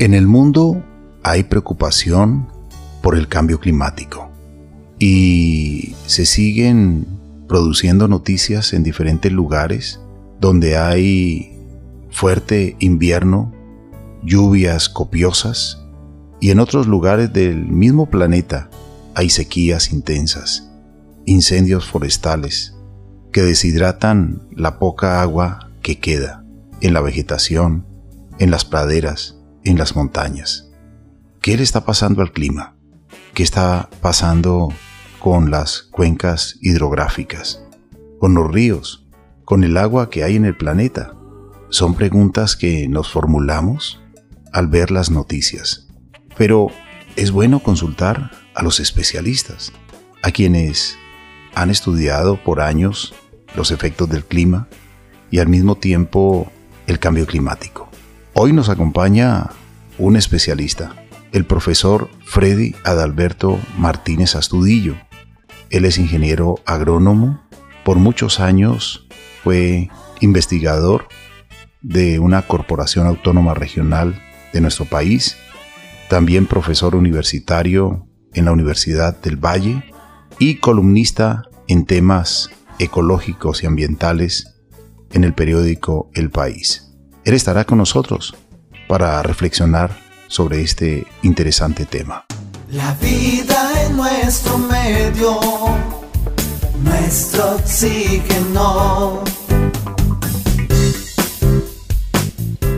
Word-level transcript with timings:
En 0.00 0.14
el 0.14 0.26
mundo 0.26 0.82
hay 1.22 1.42
preocupación 1.42 2.48
por 3.02 3.18
el 3.18 3.28
cambio 3.28 3.60
climático 3.60 4.30
y 4.98 5.94
se 6.06 6.24
siguen 6.24 7.06
produciendo 7.46 8.08
noticias 8.08 8.72
en 8.72 8.82
diferentes 8.82 9.30
lugares 9.30 10.00
donde 10.40 10.78
hay 10.78 11.54
fuerte 12.10 12.76
invierno, 12.78 13.52
lluvias 14.22 14.88
copiosas 14.88 15.84
y 16.40 16.48
en 16.50 16.60
otros 16.60 16.86
lugares 16.86 17.34
del 17.34 17.66
mismo 17.66 18.08
planeta 18.08 18.70
hay 19.14 19.28
sequías 19.28 19.92
intensas, 19.92 20.70
incendios 21.26 21.84
forestales 21.84 22.74
que 23.32 23.42
deshidratan 23.42 24.40
la 24.50 24.78
poca 24.78 25.20
agua 25.20 25.68
que 25.82 25.98
queda 25.98 26.42
en 26.80 26.94
la 26.94 27.02
vegetación, 27.02 27.84
en 28.38 28.50
las 28.50 28.64
praderas, 28.64 29.39
en 29.64 29.78
las 29.78 29.96
montañas. 29.96 30.70
¿Qué 31.40 31.56
le 31.56 31.62
está 31.62 31.84
pasando 31.84 32.22
al 32.22 32.32
clima? 32.32 32.76
¿Qué 33.34 33.42
está 33.42 33.88
pasando 34.00 34.68
con 35.18 35.50
las 35.50 35.82
cuencas 35.82 36.58
hidrográficas? 36.60 37.62
¿Con 38.18 38.34
los 38.34 38.50
ríos? 38.50 39.06
¿Con 39.44 39.64
el 39.64 39.76
agua 39.76 40.10
que 40.10 40.24
hay 40.24 40.36
en 40.36 40.44
el 40.44 40.56
planeta? 40.56 41.14
Son 41.70 41.94
preguntas 41.94 42.56
que 42.56 42.88
nos 42.88 43.10
formulamos 43.10 44.00
al 44.52 44.66
ver 44.68 44.90
las 44.90 45.10
noticias. 45.10 45.88
Pero 46.36 46.68
es 47.16 47.30
bueno 47.30 47.60
consultar 47.60 48.30
a 48.54 48.62
los 48.62 48.80
especialistas, 48.80 49.72
a 50.22 50.30
quienes 50.30 50.96
han 51.54 51.70
estudiado 51.70 52.42
por 52.42 52.60
años 52.60 53.14
los 53.54 53.70
efectos 53.70 54.08
del 54.08 54.24
clima 54.24 54.68
y 55.30 55.38
al 55.38 55.48
mismo 55.48 55.76
tiempo 55.76 56.50
el 56.86 56.98
cambio 56.98 57.26
climático. 57.26 57.89
Hoy 58.42 58.54
nos 58.54 58.70
acompaña 58.70 59.50
un 59.98 60.16
especialista, 60.16 60.96
el 61.32 61.44
profesor 61.44 62.08
Freddy 62.24 62.74
Adalberto 62.84 63.60
Martínez 63.76 64.34
Astudillo. 64.34 64.96
Él 65.68 65.84
es 65.84 65.98
ingeniero 65.98 66.54
agrónomo, 66.64 67.42
por 67.84 67.98
muchos 67.98 68.40
años 68.40 69.06
fue 69.44 69.90
investigador 70.20 71.06
de 71.82 72.18
una 72.18 72.40
corporación 72.40 73.06
autónoma 73.06 73.52
regional 73.52 74.18
de 74.54 74.62
nuestro 74.62 74.86
país, 74.86 75.36
también 76.08 76.46
profesor 76.46 76.96
universitario 76.96 78.08
en 78.32 78.46
la 78.46 78.52
Universidad 78.52 79.20
del 79.20 79.36
Valle 79.36 79.84
y 80.38 80.60
columnista 80.60 81.42
en 81.68 81.84
temas 81.84 82.48
ecológicos 82.78 83.62
y 83.62 83.66
ambientales 83.66 84.54
en 85.12 85.24
el 85.24 85.34
periódico 85.34 86.10
El 86.14 86.30
País. 86.30 86.89
Él 87.24 87.34
estará 87.34 87.64
con 87.64 87.78
nosotros 87.78 88.34
para 88.88 89.22
reflexionar 89.22 89.94
sobre 90.26 90.62
este 90.62 91.06
interesante 91.22 91.84
tema. 91.84 92.24
La 92.70 92.94
vida 92.94 93.84
en 93.84 93.96
nuestro 93.96 94.56
medio, 94.56 95.38
nuestro 96.82 97.56
oxígeno. 97.56 99.22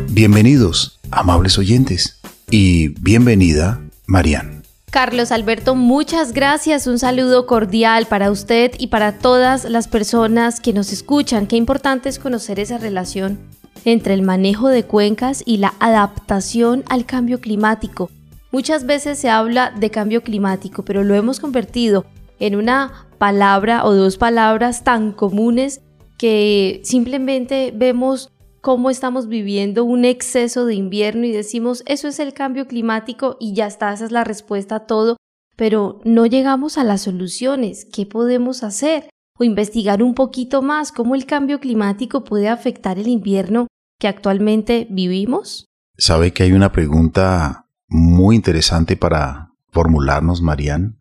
Bienvenidos, 0.08 0.98
amables 1.10 1.56
oyentes, 1.58 2.20
y 2.50 2.88
bienvenida, 3.00 3.80
Marian. 4.06 4.62
Carlos 4.90 5.30
Alberto, 5.30 5.74
muchas 5.74 6.32
gracias. 6.32 6.86
Un 6.86 6.98
saludo 6.98 7.46
cordial 7.46 8.06
para 8.06 8.30
usted 8.30 8.72
y 8.78 8.88
para 8.88 9.18
todas 9.18 9.64
las 9.64 9.88
personas 9.88 10.60
que 10.60 10.72
nos 10.72 10.92
escuchan. 10.92 11.46
Qué 11.46 11.56
importante 11.56 12.08
es 12.08 12.18
conocer 12.18 12.60
esa 12.60 12.76
relación 12.76 13.38
entre 13.84 14.14
el 14.14 14.22
manejo 14.22 14.68
de 14.68 14.84
cuencas 14.84 15.42
y 15.44 15.58
la 15.58 15.74
adaptación 15.80 16.84
al 16.88 17.06
cambio 17.06 17.40
climático. 17.40 18.10
Muchas 18.50 18.84
veces 18.84 19.18
se 19.18 19.30
habla 19.30 19.70
de 19.70 19.90
cambio 19.90 20.22
climático, 20.22 20.84
pero 20.84 21.04
lo 21.04 21.14
hemos 21.14 21.40
convertido 21.40 22.04
en 22.38 22.56
una 22.56 23.06
palabra 23.18 23.86
o 23.86 23.94
dos 23.94 24.18
palabras 24.18 24.84
tan 24.84 25.12
comunes 25.12 25.80
que 26.18 26.80
simplemente 26.84 27.72
vemos 27.74 28.30
cómo 28.60 28.90
estamos 28.90 29.26
viviendo 29.28 29.84
un 29.84 30.04
exceso 30.04 30.66
de 30.66 30.74
invierno 30.74 31.24
y 31.24 31.32
decimos 31.32 31.82
eso 31.86 32.08
es 32.08 32.20
el 32.20 32.32
cambio 32.32 32.66
climático 32.66 33.36
y 33.40 33.54
ya 33.54 33.66
está, 33.66 33.92
esa 33.92 34.04
es 34.04 34.12
la 34.12 34.24
respuesta 34.24 34.76
a 34.76 34.86
todo, 34.86 35.16
pero 35.56 36.00
no 36.04 36.26
llegamos 36.26 36.78
a 36.78 36.84
las 36.84 37.02
soluciones. 37.02 37.84
¿Qué 37.84 38.06
podemos 38.06 38.62
hacer? 38.62 39.08
O 39.38 39.44
investigar 39.44 40.02
un 40.02 40.14
poquito 40.14 40.62
más 40.62 40.92
cómo 40.92 41.14
el 41.14 41.26
cambio 41.26 41.60
climático 41.60 42.24
puede 42.24 42.48
afectar 42.48 42.98
el 42.98 43.08
invierno 43.08 43.66
que 43.98 44.08
actualmente 44.08 44.86
vivimos? 44.90 45.66
Sabe 45.96 46.32
que 46.32 46.42
hay 46.42 46.52
una 46.52 46.72
pregunta 46.72 47.68
muy 47.88 48.36
interesante 48.36 48.96
para 48.96 49.52
formularnos, 49.70 50.42
Marian. 50.42 50.98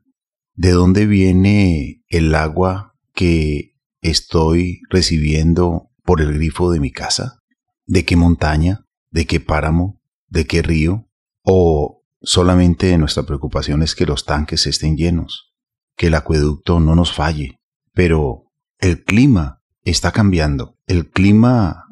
¿De 0.56 0.72
dónde 0.72 1.06
viene 1.06 2.03
el 2.08 2.36
agua 2.36 2.96
que 3.14 3.75
estoy 4.02 4.81
recibiendo 4.90 5.90
por 6.03 6.22
el 6.22 6.34
grifo 6.34 6.72
de 6.72 6.80
mi 6.80 6.92
casa? 6.92 7.40
¿De 7.86 8.06
qué 8.06 8.16
montaña? 8.16 8.86
¿De 9.09 9.25
qué 9.25 9.40
páramo? 9.40 10.02
¿De 10.28 10.46
qué 10.46 10.62
río? 10.62 11.08
¿O 11.44 12.03
solamente 12.22 12.98
nuestra 12.98 13.24
preocupación 13.24 13.84
es 13.84 13.96
que 13.96 14.06
los 14.06 14.25
tanques 14.25 14.68
estén 14.68 14.96
llenos? 14.98 15.53
Que 15.96 16.08
el 16.08 16.16
acueducto 16.16 16.80
no 16.80 16.96
nos 16.96 17.13
falle. 17.13 17.61
Pero 17.94 18.52
el 18.79 19.03
clima 19.03 19.62
está 19.84 20.12
cambiando. 20.12 20.78
El 20.88 21.09
clima 21.09 21.85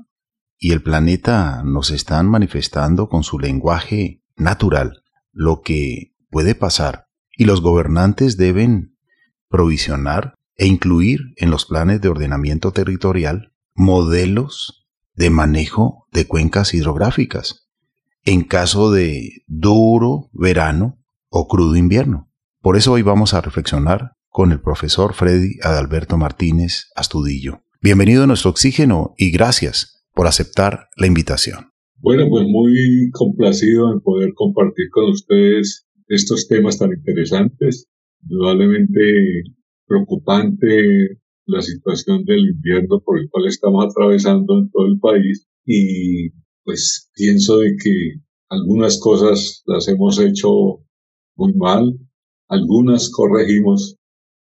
y 0.57 0.71
el 0.71 0.83
planeta 0.83 1.63
nos 1.63 1.91
están 1.91 2.27
manifestando 2.27 3.07
con 3.07 3.23
su 3.23 3.39
lenguaje 3.39 4.21
natural 4.35 5.03
lo 5.31 5.61
que 5.61 6.13
puede 6.29 6.55
pasar 6.55 7.07
y 7.31 7.45
los 7.45 7.61
gobernantes 7.61 8.37
deben 8.37 8.97
provisionar 9.47 10.35
e 10.57 10.67
incluir 10.67 11.21
en 11.37 11.49
los 11.49 11.65
planes 11.65 12.01
de 12.01 12.09
ordenamiento 12.09 12.71
territorial 12.71 13.53
modelos 13.73 14.87
de 15.13 15.29
manejo 15.29 16.07
de 16.11 16.27
cuencas 16.27 16.73
hidrográficas 16.73 17.69
en 18.25 18.43
caso 18.43 18.91
de 18.91 19.43
duro 19.47 20.29
verano 20.33 20.99
o 21.29 21.47
crudo 21.47 21.75
invierno. 21.77 22.29
Por 22.61 22.75
eso 22.75 22.91
hoy 22.91 23.01
vamos 23.01 23.33
a 23.33 23.41
reflexionar 23.41 24.17
con 24.29 24.51
el 24.51 24.61
profesor 24.61 25.13
Freddy 25.13 25.57
Adalberto 25.63 26.17
Martínez 26.17 26.91
Astudillo. 26.95 27.61
Bienvenido 27.81 28.23
a 28.23 28.27
nuestro 28.27 28.51
oxígeno 28.51 29.13
y 29.17 29.31
gracias 29.31 30.05
por 30.13 30.27
aceptar 30.27 30.87
la 30.95 31.07
invitación. 31.07 31.71
Bueno, 31.97 32.27
pues 32.29 32.45
muy 32.47 33.09
complacido 33.11 33.91
en 33.91 33.99
poder 33.99 34.33
compartir 34.33 34.89
con 34.91 35.09
ustedes 35.09 35.87
estos 36.07 36.47
temas 36.47 36.77
tan 36.77 36.91
interesantes. 36.93 37.87
Indudablemente 38.23 39.43
preocupante 39.85 41.19
la 41.45 41.61
situación 41.61 42.23
del 42.25 42.49
invierno 42.49 43.01
por 43.03 43.19
el 43.19 43.29
cual 43.29 43.47
estamos 43.47 43.85
atravesando 43.85 44.59
en 44.59 44.69
todo 44.69 44.85
el 44.85 44.99
país 44.99 45.47
y 45.65 46.29
pues 46.63 47.09
pienso 47.15 47.59
de 47.59 47.75
que 47.81 48.21
algunas 48.49 48.99
cosas 48.99 49.63
las 49.65 49.87
hemos 49.87 50.19
hecho 50.19 50.49
muy 51.35 51.53
mal, 51.53 51.97
algunas 52.47 53.09
corregimos, 53.09 53.98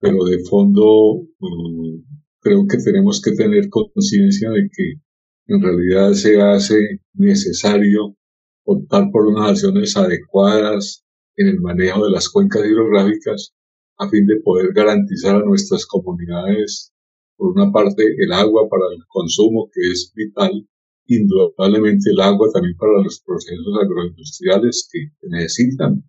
pero 0.04 0.22
de 0.24 0.38
fondo 0.44 1.22
mm, 1.40 1.96
creo 2.40 2.66
que 2.68 2.76
tenemos 2.76 3.22
que 3.22 3.32
tener 3.32 3.70
conciencia 3.70 4.50
de 4.50 4.68
que 4.70 5.00
en 5.46 5.62
realidad 5.62 6.12
se 6.12 6.42
hace 6.42 7.00
necesario 7.14 8.14
optar 8.64 9.10
por 9.10 9.26
unas 9.26 9.52
acciones 9.52 9.96
adecuadas 9.96 11.02
en 11.36 11.48
el 11.48 11.60
manejo 11.60 12.04
de 12.04 12.10
las 12.10 12.28
cuencas 12.28 12.66
hidrográficas 12.66 13.54
a 13.96 14.06
fin 14.10 14.26
de 14.26 14.40
poder 14.44 14.74
garantizar 14.74 15.36
a 15.36 15.44
nuestras 15.44 15.86
comunidades, 15.86 16.92
por 17.36 17.56
una 17.56 17.72
parte, 17.72 18.02
el 18.18 18.32
agua 18.32 18.68
para 18.68 18.84
el 18.94 19.02
consumo, 19.08 19.70
que 19.72 19.80
es 19.90 20.12
vital, 20.14 20.68
indudablemente 21.06 22.10
el 22.10 22.20
agua 22.20 22.48
también 22.52 22.76
para 22.76 23.02
los 23.02 23.22
procesos 23.24 23.74
agroindustriales 23.82 24.86
que 24.92 24.98
necesitan. 25.28 26.04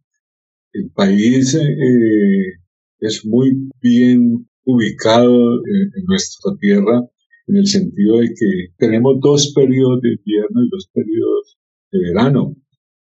El 0.74 0.92
país 0.92 1.56
eh, 1.56 2.65
es 3.00 3.26
muy 3.26 3.70
bien 3.82 4.48
ubicado 4.66 5.56
en 5.66 6.06
nuestra 6.08 6.52
tierra 6.60 7.02
en 7.48 7.58
el 7.58 7.68
sentido 7.68 8.18
de 8.18 8.28
que 8.28 8.74
tenemos 8.78 9.20
dos 9.22 9.54
periodos 9.54 10.02
de 10.02 10.14
invierno 10.14 10.64
y 10.64 10.70
dos 10.70 10.90
periodos 10.94 11.58
de 11.92 12.00
verano. 12.00 12.56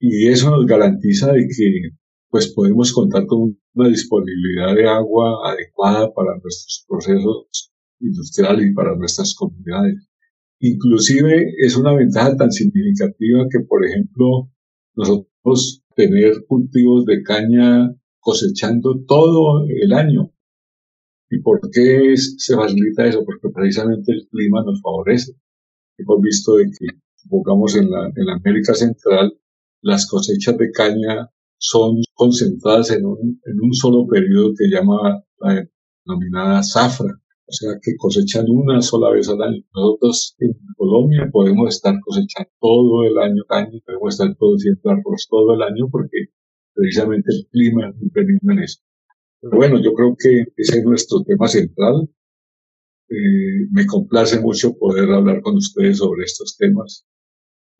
Y 0.00 0.28
eso 0.28 0.50
nos 0.50 0.66
garantiza 0.66 1.32
de 1.32 1.46
que 1.48 1.90
pues 2.30 2.52
podemos 2.52 2.92
contar 2.92 3.26
con 3.26 3.58
una 3.74 3.88
disponibilidad 3.88 4.74
de 4.74 4.86
agua 4.86 5.50
adecuada 5.50 6.12
para 6.12 6.38
nuestros 6.42 6.84
procesos 6.86 7.72
industriales 8.00 8.70
y 8.70 8.74
para 8.74 8.94
nuestras 8.96 9.34
comunidades. 9.34 10.08
Inclusive 10.60 11.54
es 11.58 11.76
una 11.76 11.94
ventaja 11.94 12.36
tan 12.36 12.52
significativa 12.52 13.46
que, 13.50 13.60
por 13.60 13.84
ejemplo, 13.84 14.50
nosotros 14.94 15.82
tener 15.96 16.44
cultivos 16.46 17.06
de 17.06 17.22
caña 17.22 17.94
cosechando 18.20 19.04
todo 19.06 19.66
el 19.68 19.92
año 19.92 20.32
¿Y 21.30 21.40
por 21.40 21.60
qué 21.70 22.14
se 22.16 22.54
facilita 22.54 23.06
eso? 23.06 23.24
Porque 23.24 23.48
precisamente 23.54 24.12
el 24.12 24.26
clima 24.28 24.62
nos 24.64 24.80
favorece. 24.80 25.32
Hemos 25.98 26.20
visto 26.22 26.56
de 26.56 26.64
que, 26.64 26.86
pongamos 27.28 27.76
en 27.76 27.90
la, 27.90 28.06
en 28.06 28.30
América 28.30 28.72
Central, 28.74 29.36
las 29.82 30.08
cosechas 30.08 30.56
de 30.56 30.70
caña 30.70 31.28
son 31.58 32.00
concentradas 32.14 32.90
en 32.92 33.04
un, 33.04 33.40
en 33.44 33.60
un 33.60 33.74
solo 33.74 34.06
periodo 34.06 34.52
que 34.56 34.70
llama 34.70 35.22
la 35.40 35.66
denominada 36.06 36.62
zafra, 36.62 37.12
o 37.46 37.52
sea 37.52 37.72
que 37.82 37.96
cosechan 37.96 38.46
una 38.48 38.80
sola 38.80 39.10
vez 39.10 39.28
al 39.28 39.42
año. 39.42 39.62
Nosotros 39.74 40.34
en 40.38 40.52
Colombia 40.76 41.28
podemos 41.30 41.74
estar 41.74 41.94
cosechando 42.00 42.50
todo 42.60 43.04
el 43.04 43.18
año 43.18 43.42
caña, 43.48 43.78
podemos 43.84 44.14
estar 44.14 44.34
produciendo 44.38 44.80
arroz 44.90 45.26
todo 45.28 45.54
el 45.54 45.62
año 45.62 45.88
porque 45.90 46.28
precisamente 46.78 47.28
el 47.32 47.46
clima 47.50 47.92
benigno 48.14 48.52
en 48.52 48.60
eso. 48.60 48.80
Pero 49.40 49.56
bueno, 49.56 49.82
yo 49.82 49.92
creo 49.94 50.16
que 50.16 50.52
ese 50.56 50.78
es 50.78 50.84
nuestro 50.84 51.22
tema 51.24 51.48
central. 51.48 52.08
Eh, 53.10 53.66
me 53.72 53.86
complace 53.86 54.38
mucho 54.40 54.76
poder 54.78 55.10
hablar 55.10 55.40
con 55.40 55.56
ustedes 55.56 55.98
sobre 55.98 56.24
estos 56.24 56.56
temas 56.56 57.06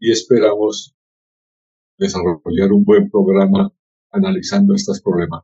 y 0.01 0.11
esperamos 0.11 0.97
desarrollar 1.99 2.73
un 2.73 2.85
buen 2.85 3.11
programa 3.11 3.73
analizando 4.11 4.75
estas 4.75 5.01
problemas. 5.03 5.43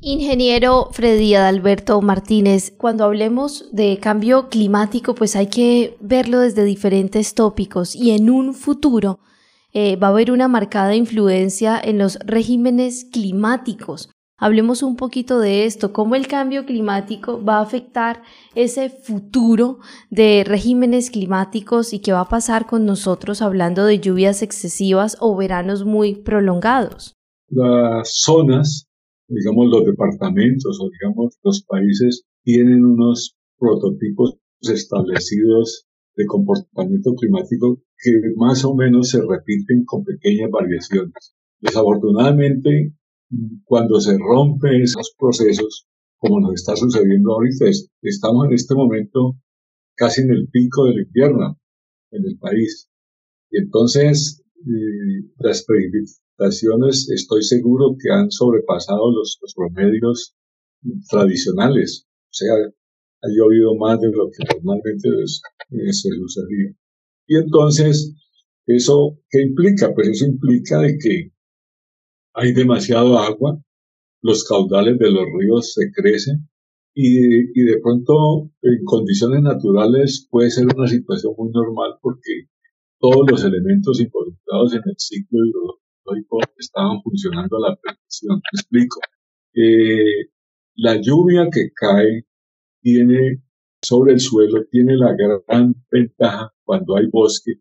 Ingeniero 0.00 0.88
Freddy 0.92 1.34
Adalberto 1.34 2.00
Martínez, 2.00 2.72
cuando 2.76 3.04
hablemos 3.04 3.68
de 3.72 3.98
cambio 3.98 4.48
climático, 4.48 5.14
pues 5.14 5.34
hay 5.34 5.48
que 5.48 5.96
verlo 6.00 6.40
desde 6.40 6.64
diferentes 6.64 7.34
tópicos 7.34 7.94
y 7.94 8.10
en 8.10 8.30
un 8.30 8.54
futuro 8.54 9.20
eh, 9.74 9.96
va 9.96 10.06
a 10.06 10.10
haber 10.10 10.30
una 10.30 10.48
marcada 10.48 10.94
influencia 10.94 11.80
en 11.82 11.98
los 11.98 12.18
regímenes 12.20 13.04
climáticos. 13.12 14.08
Hablemos 14.38 14.82
un 14.82 14.96
poquito 14.96 15.38
de 15.38 15.64
esto, 15.64 15.92
cómo 15.92 16.16
el 16.16 16.26
cambio 16.26 16.64
climático 16.64 17.42
va 17.44 17.58
a 17.58 17.62
afectar 17.62 18.22
ese 18.54 18.88
futuro 18.88 19.78
de 20.10 20.44
regímenes 20.44 21.10
climáticos 21.10 21.92
y 21.92 22.00
qué 22.00 22.12
va 22.12 22.20
a 22.20 22.28
pasar 22.28 22.66
con 22.66 22.84
nosotros 22.84 23.42
hablando 23.42 23.84
de 23.84 24.00
lluvias 24.00 24.42
excesivas 24.42 25.16
o 25.20 25.36
veranos 25.36 25.84
muy 25.84 26.16
prolongados. 26.16 27.14
Las 27.48 28.10
zonas, 28.22 28.86
digamos 29.28 29.66
los 29.68 29.84
departamentos 29.86 30.78
o 30.80 30.90
digamos 30.90 31.38
los 31.42 31.64
países 31.64 32.24
tienen 32.42 32.84
unos 32.84 33.36
prototipos 33.58 34.36
establecidos 34.62 35.86
de 36.16 36.26
comportamiento 36.26 37.14
climático 37.14 37.82
que 37.98 38.12
más 38.36 38.64
o 38.64 38.74
menos 38.74 39.10
se 39.10 39.20
repiten 39.20 39.84
con 39.84 40.04
pequeñas 40.04 40.50
variaciones. 40.50 41.34
Desafortunadamente, 41.60 42.94
cuando 43.64 44.00
se 44.00 44.16
rompen 44.18 44.82
esos 44.82 45.14
procesos, 45.18 45.86
como 46.18 46.40
nos 46.40 46.54
está 46.54 46.76
sucediendo 46.76 47.32
ahorita, 47.32 47.66
estamos 48.02 48.46
en 48.46 48.54
este 48.54 48.74
momento 48.74 49.36
casi 49.96 50.22
en 50.22 50.30
el 50.30 50.48
pico 50.48 50.84
del 50.86 51.06
invierno 51.06 51.58
en 52.10 52.24
el 52.26 52.38
país. 52.38 52.88
Y 53.50 53.58
entonces 53.58 54.42
eh, 54.58 55.30
las 55.38 55.64
precipitaciones 55.64 57.10
estoy 57.10 57.42
seguro 57.42 57.96
que 58.00 58.12
han 58.12 58.30
sobrepasado 58.30 59.10
los, 59.12 59.38
los 59.40 59.54
promedios 59.54 60.34
tradicionales. 61.08 62.06
O 62.24 62.32
sea, 62.32 62.54
ha 63.24 63.28
llovido 63.30 63.74
más 63.76 63.98
de 64.00 64.08
lo 64.08 64.30
que 64.30 64.44
normalmente 64.54 65.08
eh, 65.08 65.92
se 65.92 66.08
sucedía. 66.10 66.74
Y 67.26 67.36
entonces, 67.36 68.14
¿eso 68.66 69.18
qué 69.30 69.42
implica? 69.42 69.94
Pues 69.94 70.08
eso 70.08 70.26
implica 70.26 70.78
de 70.80 70.98
que 70.98 71.32
hay 72.34 72.52
demasiado 72.52 73.16
agua, 73.18 73.58
los 74.20 74.44
caudales 74.44 74.98
de 74.98 75.10
los 75.10 75.24
ríos 75.38 75.72
se 75.72 75.90
crecen 75.92 76.48
y, 76.94 77.60
y, 77.60 77.64
de 77.64 77.80
pronto 77.80 78.50
en 78.62 78.84
condiciones 78.84 79.42
naturales 79.42 80.28
puede 80.30 80.50
ser 80.50 80.66
una 80.74 80.86
situación 80.86 81.34
muy 81.36 81.50
normal 81.50 81.98
porque 82.00 82.48
todos 82.98 83.30
los 83.30 83.44
elementos 83.44 84.00
involucrados 84.00 84.74
en 84.74 84.82
el 84.84 84.94
ciclo 84.96 85.40
hidrológico 85.44 86.38
estaban 86.58 87.02
funcionando 87.02 87.56
a 87.56 87.70
la 87.70 87.76
perfección. 87.76 88.40
Te 88.40 88.56
explico. 88.56 89.00
Eh, 89.54 90.30
la 90.76 91.00
lluvia 91.00 91.48
que 91.52 91.70
cae 91.74 92.26
tiene 92.84 93.42
sobre 93.82 94.12
el 94.12 94.20
suelo, 94.20 94.62
tiene 94.70 94.94
la 94.96 95.14
gran 95.16 95.74
ventaja 95.90 96.52
cuando 96.64 96.96
hay 96.96 97.06
bosque 97.10 97.52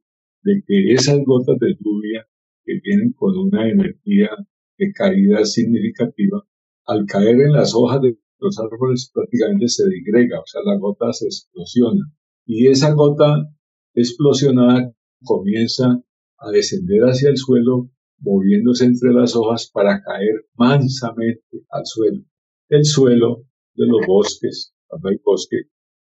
de 0.44 0.62
que 0.68 0.94
esas 0.94 1.20
gotas 1.26 1.58
de 1.60 1.76
lluvia 1.80 2.28
que 2.66 2.80
vienen 2.84 3.14
con 3.14 3.38
una 3.38 3.70
energía 3.70 4.30
de 4.78 4.92
caída 4.92 5.46
significativa, 5.46 6.46
al 6.86 7.06
caer 7.06 7.40
en 7.40 7.54
las 7.54 7.74
hojas 7.74 8.02
de 8.02 8.18
los 8.40 8.60
árboles 8.60 9.10
prácticamente 9.14 9.70
se 9.70 9.88
digrega, 9.88 10.40
o 10.40 10.46
sea, 10.46 10.62
la 10.66 10.78
gota 10.78 11.14
se 11.14 11.26
explosiona. 11.26 12.12
Y 12.46 12.68
esa 12.68 12.92
gota 12.92 13.50
explosionada 13.94 14.94
comienza 15.24 16.04
a 16.38 16.52
descender 16.52 17.02
hacia 17.04 17.30
el 17.30 17.38
suelo, 17.38 17.90
moviéndose 18.20 18.86
entre 18.86 19.14
las 19.14 19.38
hojas 19.38 19.70
para 19.72 20.02
caer 20.02 20.48
mansamente 20.56 21.64
al 21.70 21.86
suelo. 21.86 22.26
El 22.68 22.84
suelo 22.84 23.46
de 23.76 23.88
los 23.88 24.06
bosques, 24.06 24.74
cuando 24.88 25.10
hay 25.10 25.18
bosque, 25.24 25.58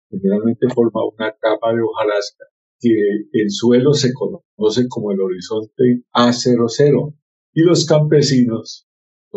generalmente 0.09 0.67
forma 0.73 1.05
una 1.05 1.31
capa 1.39 1.73
de 1.73 1.81
hojarasca 1.81 2.45
que 2.79 2.91
el 3.31 3.49
suelo 3.49 3.93
se 3.93 4.11
conoce 4.13 4.87
como 4.89 5.11
el 5.11 5.21
horizonte 5.21 6.03
A00, 6.13 7.15
y 7.53 7.61
los 7.61 7.85
campesinos, 7.85 8.87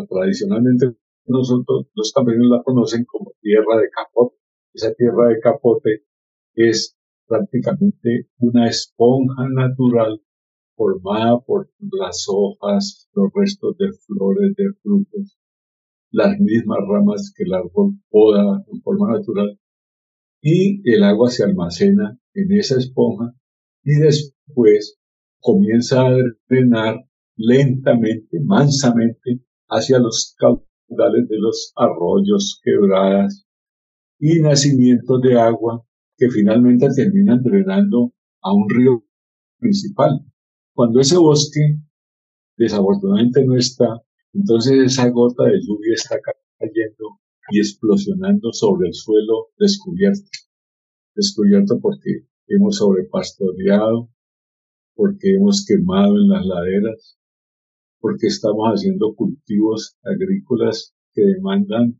tradicionalmente 0.09 0.97
nosotros, 1.27 1.87
los 1.95 2.13
campesinos 2.13 2.49
la 2.51 2.63
conocen 2.63 3.05
como 3.05 3.33
tierra 3.41 3.77
de 3.81 3.89
capote. 3.91 4.37
Esa 4.73 4.93
tierra 4.95 5.29
de 5.29 5.41
capote 5.41 6.05
es 6.55 6.97
prácticamente 7.27 8.29
una 8.39 8.69
esponja 8.69 9.49
natural 9.49 10.23
formada 10.77 11.41
por 11.41 11.71
las 11.79 12.27
hojas, 12.29 13.09
los 13.15 13.31
restos 13.35 13.77
de 13.79 13.93
flores, 14.07 14.55
de 14.57 14.73
frutos, 14.83 15.39
las 16.11 16.39
mismas 16.39 16.79
ramas 16.89 17.33
que 17.37 17.45
el 17.45 17.55
árbol 17.55 17.95
poda 18.11 18.65
en 18.73 18.81
forma 18.83 19.13
natural, 19.13 19.59
y 20.41 20.81
el 20.91 21.03
agua 21.03 21.31
se 21.31 21.45
almacena 21.45 22.19
en 22.35 22.53
esa 22.53 22.79
esponja 22.79 23.35
y 23.83 23.95
después 23.95 24.99
comienza 25.41 26.07
a 26.07 26.17
drenar 26.49 27.05
lentamente, 27.37 28.39
mansamente, 28.45 29.41
hacia 29.69 29.99
los 29.99 30.35
caudales 30.39 31.29
de 31.29 31.39
los 31.39 31.73
arroyos, 31.77 32.61
quebradas 32.63 33.47
y 34.19 34.41
nacimientos 34.41 35.21
de 35.23 35.39
agua 35.39 35.85
que 36.17 36.31
finalmente 36.31 36.89
terminan 36.95 37.43
drenando 37.43 38.13
a 38.43 38.55
un 38.55 38.69
río 38.69 39.05
principal. 39.59 40.21
Cuando 40.75 41.01
ese 41.01 41.17
bosque 41.17 41.79
desafortunadamente 42.57 43.45
no 43.45 43.57
está, 43.57 44.03
entonces 44.39 44.93
esa 44.93 45.09
gota 45.11 45.45
de 45.45 45.61
lluvia 45.61 45.95
está 45.95 46.17
cayendo 46.59 47.21
y 47.51 47.59
explosionando 47.61 48.53
sobre 48.53 48.89
el 48.89 48.95
suelo 48.95 49.49
descubierto. 49.59 50.29
Descubierto 51.15 51.81
porque 51.81 52.27
hemos 52.49 52.77
sobrepastoreado, 52.77 54.11
porque 54.95 55.37
hemos 55.37 55.65
quemado 55.67 56.17
en 56.17 56.29
las 56.29 56.45
laderas, 56.45 57.19
porque 57.99 58.27
estamos 58.27 58.69
haciendo 58.69 59.15
cultivos 59.15 59.97
agrícolas 60.05 60.95
que 61.15 61.23
demandan 61.23 61.99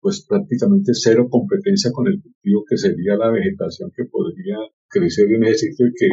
pues 0.00 0.24
prácticamente 0.24 0.92
cero 0.94 1.26
competencia 1.28 1.90
con 1.90 2.06
el 2.06 2.22
cultivo 2.22 2.64
que 2.68 2.76
sería 2.76 3.16
la 3.16 3.30
vegetación 3.30 3.90
que 3.96 4.04
podría 4.04 4.56
crecer 4.88 5.32
en 5.32 5.44
ese 5.44 5.70
sitio 5.70 5.88
y 5.88 5.92
que 5.94 6.08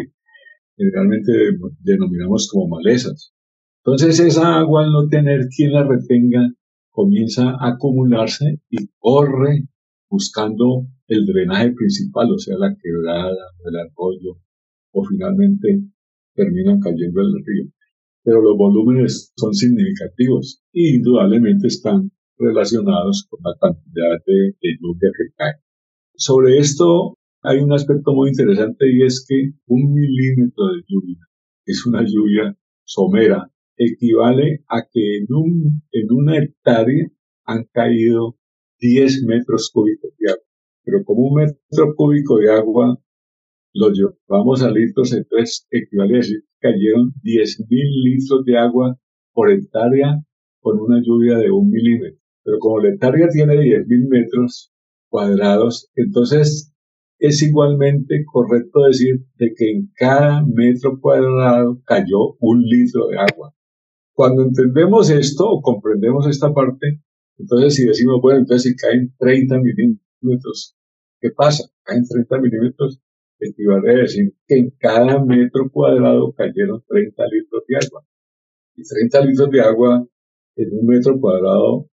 generalmente 0.76 1.32
denominamos 1.84 2.50
como 2.52 2.76
malezas. 2.76 3.33
Entonces 3.86 4.20
esa 4.20 4.60
agua 4.60 4.84
al 4.84 4.92
no 4.92 5.08
tener 5.08 5.48
quien 5.56 5.74
la 5.74 5.84
retenga 5.84 6.54
comienza 6.90 7.52
a 7.52 7.74
acumularse 7.74 8.62
y 8.70 8.88
corre 9.00 9.68
buscando 10.10 10.88
el 11.08 11.26
drenaje 11.26 11.72
principal, 11.72 12.32
o 12.32 12.38
sea, 12.38 12.56
la 12.58 12.76
quebrada, 12.82 13.36
el 13.66 13.76
arroyo, 13.76 14.40
o 14.92 15.04
finalmente 15.04 15.82
terminan 16.36 16.80
cayendo 16.80 17.22
en 17.22 17.28
el 17.28 17.46
río 17.46 17.74
pero 18.24 18.42
los 18.42 18.58
volúmenes 18.58 19.34
son 19.36 19.54
significativos 19.54 20.62
y 20.72 20.96
indudablemente 20.96 21.68
están 21.68 22.12
relacionados 22.38 23.28
con 23.30 23.40
la 23.44 23.54
cantidad 23.60 24.18
de, 24.26 24.56
lluvia 24.80 25.10
que 25.18 25.34
cae. 25.36 25.54
Sobre 26.16 26.58
esto 26.58 27.18
hay 27.42 27.60
un 27.60 27.74
aspecto 27.74 28.14
muy 28.14 28.30
interesante 28.30 28.86
y 28.92 29.04
es 29.04 29.26
que 29.28 29.52
un 29.68 29.94
milímetro 29.94 30.68
de 30.68 30.84
lluvia 30.88 31.20
es 31.66 31.86
una 31.86 32.02
lluvia 32.04 32.58
somera, 32.86 33.52
equivale 33.78 34.64
a 34.68 34.84
que 34.92 35.18
en, 35.18 35.26
un, 35.30 35.82
en 35.92 36.12
una 36.12 36.38
hectárea 36.38 37.08
han 37.46 37.66
caído 37.72 38.38
10 38.80 39.24
metros 39.26 39.70
cúbicos 39.74 40.12
de 40.20 40.32
agua. 40.32 40.44
Pero 40.84 41.04
como 41.06 41.28
un 41.28 41.36
metro 41.36 41.96
cúbico 41.96 42.38
de 42.38 42.52
agua 42.52 43.00
lo 43.74 43.90
llevamos 43.90 44.62
a 44.62 44.70
litros, 44.70 45.14
entonces 45.14 45.68
equivale 45.72 46.16
a 46.16 46.18
decir 46.18 46.42
que 46.60 46.70
cayeron 46.70 47.14
10.000 47.24 47.68
litros 47.70 48.46
de 48.46 48.58
agua 48.58 48.98
por 49.34 49.52
hectárea 49.52 50.22
con 50.60 50.80
una 50.80 51.02
lluvia 51.04 51.38
de 51.38 51.50
un 51.52 51.70
milímetro. 51.70 52.20
Pero 52.44 52.60
como 52.60 52.80
la 52.80 52.90
hectárea 52.90 53.28
tiene 53.30 53.56
10.000 53.56 54.10
metros 54.10 54.72
cuadrados, 55.10 55.90
entonces 55.96 56.74
es 57.20 57.42
igualmente 57.42 58.26
correcto 58.32 58.82
decir 58.86 59.26
de 59.36 59.54
que 59.56 59.72
en 59.72 59.92
cada 59.96 60.44
metro 60.46 61.00
cuadrado 61.00 61.82
cayó 61.86 62.36
un 62.40 62.62
litro 62.64 63.08
de 63.08 63.18
agua. 63.18 63.54
Cuando 64.14 64.44
entendemos 64.44 65.10
esto 65.10 65.50
o 65.50 65.62
comprendemos 65.62 66.28
esta 66.28 66.54
parte, 66.54 67.02
entonces 67.38 67.76
si 67.76 67.86
decimos, 67.86 68.22
bueno, 68.22 68.40
entonces 68.40 68.72
si 68.72 68.76
caen 68.76 69.14
30 69.18 69.58
milímetros, 69.60 70.76
¿qué 71.20 71.32
pasa? 71.32 71.64
Caen 71.84 72.06
30 72.08 72.40
milímetros, 72.40 73.00
equivale 73.40 73.92
a 73.92 73.98
decir 74.04 74.34
que 74.48 74.56
en 74.56 74.70
cada 74.78 75.24
metro 75.24 75.70
cuadrado 75.72 76.32
cayeron 76.34 76.84
30 76.88 77.24
litros 77.28 77.64
de 77.68 77.76
agua. 77.76 78.06
Y 78.76 78.84
30 78.84 79.26
litros 79.26 79.50
de 79.50 79.62
agua 79.62 80.08
en 80.56 80.80
un 80.80 80.86
metro 80.86 81.20
cuadrado, 81.20 81.88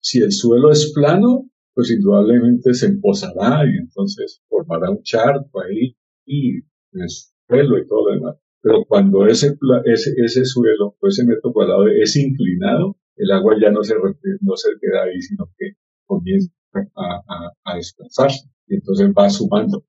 si 0.00 0.20
el 0.20 0.32
suelo 0.32 0.70
es 0.70 0.92
plano, 0.92 1.50
pues 1.74 1.90
indudablemente 1.90 2.72
se 2.74 2.86
empozará 2.86 3.64
y 3.66 3.78
entonces 3.78 4.42
formará 4.48 4.90
un 4.90 5.02
charco 5.02 5.60
ahí 5.60 5.96
y 6.24 6.58
el 6.92 7.08
suelo 7.08 7.78
y 7.78 7.86
todo 7.86 8.08
lo 8.08 8.14
demás. 8.14 8.43
Pero 8.64 8.82
cuando 8.88 9.26
ese, 9.26 9.58
ese, 9.84 10.14
ese 10.16 10.44
suelo 10.46 10.96
o 10.98 11.06
ese 11.06 11.26
metro 11.26 11.52
cuadrado 11.52 11.86
es 11.86 12.16
inclinado, 12.16 12.96
el 13.16 13.30
agua 13.30 13.56
ya 13.60 13.70
no 13.70 13.84
se, 13.84 13.94
no 14.40 14.56
se 14.56 14.70
queda 14.80 15.02
ahí, 15.02 15.20
sino 15.20 15.52
que 15.58 15.72
comienza 16.06 16.50
a, 16.72 17.22
a, 17.28 17.52
a 17.62 17.76
desplazarse 17.76 18.48
y 18.66 18.76
entonces 18.76 19.12
va 19.12 19.28
sumando, 19.28 19.84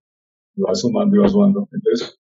va 0.58 0.75
sumando 0.75 1.15
y 1.15 1.20
va 1.20 1.29
sumando. 1.29 1.70
Entonces, 1.72 2.20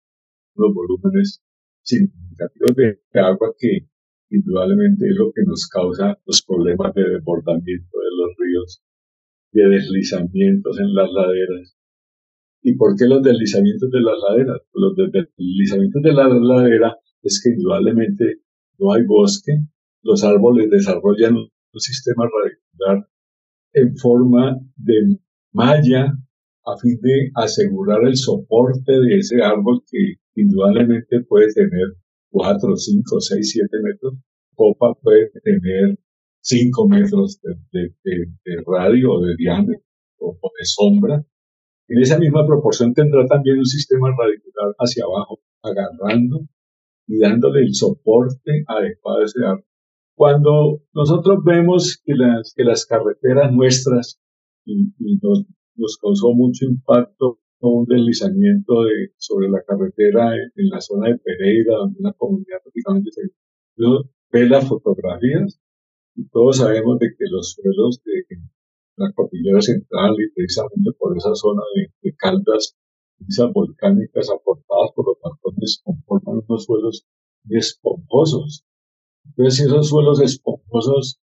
los 0.54 0.74
volúmenes 0.74 1.42
significativos 1.82 2.76
de, 2.76 3.00
agua 3.18 3.54
que 3.58 3.88
indudablemente 4.28 5.08
es 5.08 5.16
lo 5.16 5.32
que 5.32 5.44
nos 5.46 5.66
causa 5.68 6.18
los 6.26 6.42
problemas 6.42 6.92
de 6.94 7.02
desbordamiento 7.02 7.96
de 7.98 8.16
los 8.16 8.30
ríos 8.36 8.82
de 9.52 9.68
deslizamientos 9.68 10.78
en 10.78 10.94
las 10.94 11.10
laderas. 11.12 11.76
¿Y 12.62 12.76
por 12.76 12.96
qué 12.96 13.06
los 13.06 13.22
deslizamientos 13.22 13.90
de 13.90 14.00
las 14.00 14.14
laderas? 14.28 14.60
Los 14.72 14.94
deslizamientos 14.96 16.02
de 16.02 16.12
la 16.12 16.28
ladera 16.28 16.96
es 17.22 17.40
que 17.42 17.50
indudablemente 17.50 18.42
no 18.78 18.92
hay 18.92 19.04
bosque, 19.04 19.52
los 20.02 20.24
árboles 20.24 20.70
desarrollan 20.70 21.36
un 21.36 21.80
sistema 21.80 22.24
radicular 22.24 23.08
en 23.74 23.96
forma 23.96 24.58
de 24.76 25.18
malla 25.52 26.12
a 26.64 26.76
fin 26.78 26.98
de 27.00 27.30
asegurar 27.34 28.04
el 28.04 28.16
soporte 28.16 28.92
de 28.92 29.18
ese 29.18 29.42
árbol 29.42 29.82
que 29.90 30.14
indudablemente 30.36 31.20
puede 31.28 31.52
tener 31.52 31.96
4, 32.30 32.76
5, 32.76 33.20
6, 33.20 33.50
7 33.50 33.68
metros. 33.82 34.14
Copa 34.54 34.94
puede 35.02 35.30
tener 35.42 35.98
5 36.40 36.88
metros 36.88 37.40
de, 37.72 37.94
radio 38.66 39.12
o 39.12 39.24
de 39.24 39.34
diámetro 39.36 39.84
o, 40.18 40.32
de 40.32 40.64
sombra. 40.64 41.24
En 41.92 42.00
esa 42.00 42.18
misma 42.18 42.46
proporción 42.46 42.94
tendrá 42.94 43.26
también 43.26 43.58
un 43.58 43.66
sistema 43.66 44.08
radicular 44.18 44.74
hacia 44.78 45.04
abajo, 45.04 45.40
agarrando 45.62 46.40
y 47.06 47.18
dándole 47.18 47.60
el 47.60 47.74
soporte 47.74 48.64
adecuado 48.66 49.20
a 49.20 49.24
ese 49.24 49.44
árbol. 49.44 49.66
Cuando 50.14 50.80
nosotros 50.94 51.44
vemos 51.44 52.00
que 52.02 52.14
las, 52.14 52.54
que 52.56 52.64
las 52.64 52.86
carreteras 52.86 53.52
nuestras, 53.52 54.18
y, 54.64 54.90
nos, 55.20 55.98
causó 56.00 56.32
mucho 56.32 56.64
impacto 56.64 57.40
un 57.60 57.84
deslizamiento 57.84 58.84
de, 58.84 59.12
sobre 59.18 59.50
la 59.50 59.62
carretera 59.62 60.34
en, 60.34 60.68
la 60.70 60.80
zona 60.80 61.08
de 61.08 61.18
Pereira, 61.18 61.76
donde 61.76 61.98
una 62.00 62.14
comunidad 62.14 62.62
prácticamente 62.62 63.10
se... 63.12 63.22
ve 64.32 64.48
las 64.48 64.66
fotografías 64.66 65.60
y 66.14 66.26
todos 66.28 66.56
sabemos 66.56 66.98
de 67.00 67.08
que 67.18 67.26
los 67.30 67.52
suelos 67.52 68.02
de 68.02 68.24
la 68.96 69.12
cordillera 69.12 69.60
central 69.60 70.14
y 70.18 70.32
precisamente 70.34 70.90
por 70.98 71.16
esa 71.16 71.34
zona 71.34 71.62
de, 71.74 71.92
de 72.02 72.16
caldas 72.16 72.76
volcánicas 73.52 74.30
aportadas 74.30 74.90
por 74.94 75.06
los 75.06 75.16
balcones 75.22 75.80
conforman 75.84 76.42
unos 76.46 76.64
suelos 76.64 77.06
esponjosos. 77.48 78.64
Entonces, 79.24 79.56
si 79.56 79.62
esos 79.64 79.88
suelos 79.88 80.20
esponjosos 80.20 81.20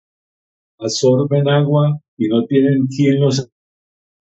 absorben 0.79 1.49
agua 1.49 1.99
y 2.17 2.29
no 2.29 2.47
tienen 2.47 2.87
quien 2.87 3.21
los 3.21 3.51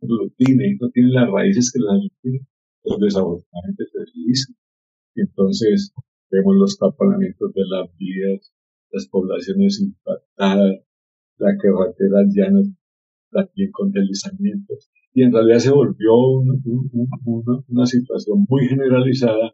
aglutine, 0.01 0.77
no 0.79 0.89
tienen 0.89 1.13
las 1.13 1.29
raíces 1.29 1.71
que 1.71 1.79
los 1.79 1.91
aglutinen, 1.91 2.47
pues 2.83 2.99
desafortunadamente 2.99 3.83
se 3.91 3.99
deslizan. 3.99 4.55
Entonces 5.15 5.93
vemos 6.29 6.55
los 6.55 6.77
taponamientos 6.77 7.53
de 7.53 7.61
las 7.67 7.97
vías, 7.97 8.53
las 8.91 9.07
poblaciones 9.07 9.81
impactadas, 9.81 10.81
la 11.37 11.57
carretera 11.57 12.23
llana 12.27 12.61
también 13.35 13.71
con 13.71 13.91
deslizamientos. 13.91 14.89
Y 15.13 15.23
en 15.23 15.33
realidad 15.33 15.59
se 15.59 15.71
volvió 15.71 16.13
una, 17.67 17.85
situación 17.85 18.45
muy 18.47 18.67
generalizada 18.67 19.53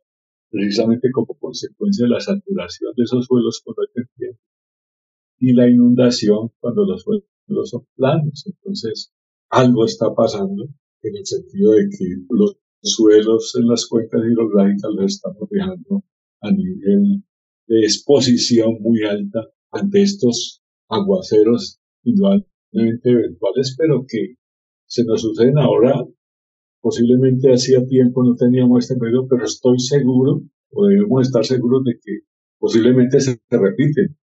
precisamente 0.49 1.09
como 1.11 1.33
consecuencia 1.39 2.05
de 2.05 2.11
la 2.11 2.19
saturación 2.19 2.93
de 2.95 3.03
esos 3.03 3.25
suelos 3.25 3.61
con 3.63 3.75
el 3.95 4.35
y 5.39 5.53
la 5.53 5.67
inundación 5.67 6.51
cuando 6.59 6.85
los 6.85 7.01
suelos 7.01 7.69
son 7.69 7.87
planos. 7.95 8.45
Entonces, 8.45 9.11
algo 9.49 9.85
está 9.85 10.13
pasando 10.13 10.65
en 11.01 11.15
el 11.15 11.25
sentido 11.25 11.71
de 11.71 11.89
que 11.89 12.05
los 12.29 12.57
suelos 12.83 13.55
en 13.55 13.67
las 13.67 13.87
cuencas 13.87 14.21
hidrográficas 14.23 14.91
los 14.95 15.13
estamos 15.13 15.49
dejando 15.49 16.03
a 16.41 16.51
nivel 16.51 17.23
de 17.67 17.79
exposición 17.81 18.77
muy 18.81 19.03
alta 19.03 19.47
ante 19.71 20.01
estos 20.01 20.61
aguaceros 20.89 21.79
eventuales, 22.71 23.75
pero 23.77 24.05
que 24.07 24.35
se 24.85 25.03
nos 25.05 25.21
suceden 25.21 25.57
ahora. 25.57 26.05
Posiblemente 26.81 27.51
hacía 27.51 27.85
tiempo 27.85 28.23
no 28.23 28.35
teníamos 28.35 28.85
este 28.85 28.99
medio, 28.99 29.27
pero 29.27 29.45
estoy 29.45 29.77
seguro, 29.79 30.41
o 30.71 30.87
debemos 30.87 31.27
estar 31.27 31.45
seguros 31.45 31.83
de 31.83 31.93
que 31.93 32.19
posiblemente 32.57 33.19
se 33.19 33.39
repiten. 33.49 34.17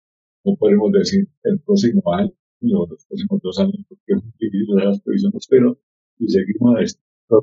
No 0.46 0.56
podemos 0.58 0.92
decir 0.94 1.28
el 1.44 1.60
próximo 1.60 2.02
año 2.14 2.32
o 2.62 2.88
los 2.88 3.06
próximos 3.06 3.42
dos 3.42 3.60
años, 3.60 3.76
porque 3.90 4.14
es 4.14 4.24
difícil 4.40 4.76
las 4.76 5.02
previsiones, 5.02 5.48
pero 5.50 5.78
y 6.18 6.30
seguimos 6.30 6.76
a 6.76 7.38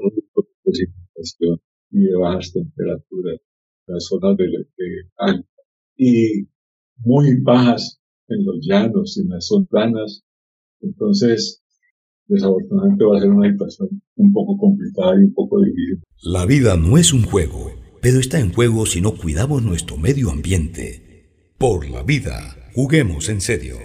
precipitación 0.63 1.61
y 1.91 2.05
de 2.05 2.17
bajas 2.17 2.53
temperaturas, 2.53 3.41
las 3.87 4.07
zonas 4.07 4.37
de, 4.39 4.45
de, 4.47 5.45
y 5.97 6.49
muy 6.97 7.41
bajas 7.43 8.01
en 8.29 8.47
los 8.47 8.67
llanos, 8.67 9.19
en 9.19 9.29
las 9.29 9.47
zonas 9.47 10.25
Entonces, 10.83 11.63
desafortunadamente 12.27 13.05
va 13.05 13.17
a 13.17 13.21
ser 13.21 13.31
una 13.31 13.51
situación 13.51 14.03
un 14.17 14.33
poco 14.33 14.57
complicada 14.59 15.15
y 15.15 15.25
un 15.25 15.35
poco 15.35 15.61
difícil. 15.61 16.03
La 16.23 16.47
vida 16.47 16.77
no 16.77 16.99
es 16.99 17.13
un 17.13 17.23
juego, 17.25 17.71
pero 18.01 18.19
está 18.19 18.41
en 18.41 18.53
juego 18.53 18.87
si 18.87 19.01
no 19.01 19.15
cuidamos 19.15 19.63
nuestro 19.63 19.97
medio 19.97 20.31
ambiente. 20.31 21.29
Por 21.59 21.89
la 21.89 22.03
vida, 22.03 22.57
juguemos 22.75 23.29
en 23.29 23.41
serio. 23.41 23.77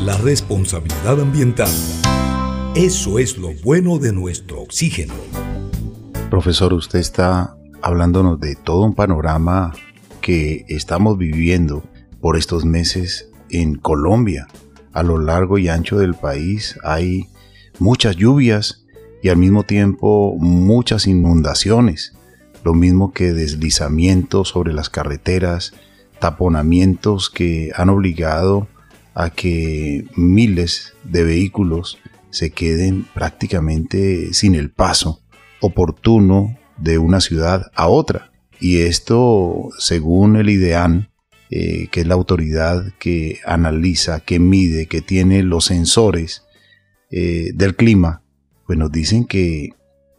La 0.00 0.16
responsabilidad 0.18 1.20
ambiental. 1.20 1.70
Eso 2.74 3.18
es 3.18 3.38
lo 3.38 3.52
bueno 3.64 3.98
de 3.98 4.12
nuestro 4.12 4.60
oxígeno. 4.60 5.14
Profesor, 6.30 6.72
usted 6.74 6.98
está 6.98 7.56
hablándonos 7.82 8.40
de 8.40 8.56
todo 8.56 8.84
un 8.84 8.94
panorama 8.94 9.72
que 10.20 10.64
estamos 10.68 11.16
viviendo 11.16 11.84
por 12.20 12.36
estos 12.36 12.64
meses 12.64 13.30
en 13.48 13.76
Colombia. 13.76 14.48
A 14.96 15.02
lo 15.02 15.18
largo 15.18 15.58
y 15.58 15.68
ancho 15.68 15.98
del 15.98 16.14
país 16.14 16.78
hay 16.82 17.26
muchas 17.78 18.16
lluvias 18.16 18.86
y 19.22 19.28
al 19.28 19.36
mismo 19.36 19.62
tiempo 19.62 20.34
muchas 20.38 21.06
inundaciones, 21.06 22.14
lo 22.64 22.72
mismo 22.72 23.12
que 23.12 23.34
deslizamientos 23.34 24.48
sobre 24.48 24.72
las 24.72 24.88
carreteras, 24.88 25.74
taponamientos 26.18 27.28
que 27.28 27.72
han 27.76 27.90
obligado 27.90 28.68
a 29.12 29.28
que 29.28 30.06
miles 30.16 30.94
de 31.04 31.24
vehículos 31.24 31.98
se 32.30 32.52
queden 32.52 33.04
prácticamente 33.12 34.32
sin 34.32 34.54
el 34.54 34.70
paso 34.70 35.20
oportuno 35.60 36.56
de 36.78 36.96
una 36.96 37.20
ciudad 37.20 37.70
a 37.74 37.88
otra. 37.88 38.32
Y 38.60 38.78
esto, 38.78 39.68
según 39.78 40.36
el 40.36 40.48
IDEAN, 40.48 41.10
eh, 41.50 41.88
que 41.92 42.00
es 42.00 42.06
la 42.06 42.14
autoridad 42.14 42.92
que 42.98 43.38
analiza, 43.44 44.20
que 44.20 44.40
mide, 44.40 44.86
que 44.86 45.00
tiene 45.00 45.42
los 45.42 45.66
sensores 45.66 46.42
eh, 47.10 47.52
del 47.54 47.76
clima, 47.76 48.22
pues 48.66 48.78
nos 48.78 48.90
dicen 48.90 49.26
que 49.26 49.70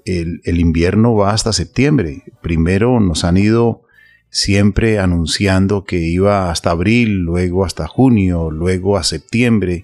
el, 0.06 0.40
el, 0.46 0.60
invierno 0.60 1.16
va 1.16 1.34
hasta 1.34 1.52
septiembre. 1.52 2.24
Primero 2.42 3.02
nos 3.02 3.26
han 3.26 3.36
ido 3.36 3.84
siempre 4.30 5.00
anunciando 5.00 5.84
que 5.84 5.98
iba 5.98 6.50
hasta 6.50 6.72
abril, 6.72 7.20
luego 7.20 7.66
hasta 7.66 7.88
junio, 7.88 8.50
luego 8.50 8.98
a 8.98 9.04
septiembre, 9.04 9.84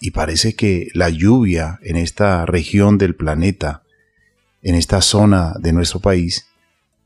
y 0.00 0.12
parece 0.12 0.54
que 0.54 0.88
la 0.94 1.10
lluvia 1.10 1.80
en 1.82 1.96
esta 1.96 2.46
región 2.46 2.96
del 2.96 3.16
planeta, 3.16 3.82
en 4.62 4.76
esta 4.76 5.02
zona 5.02 5.54
de 5.58 5.72
nuestro 5.72 5.98
país, 5.98 6.46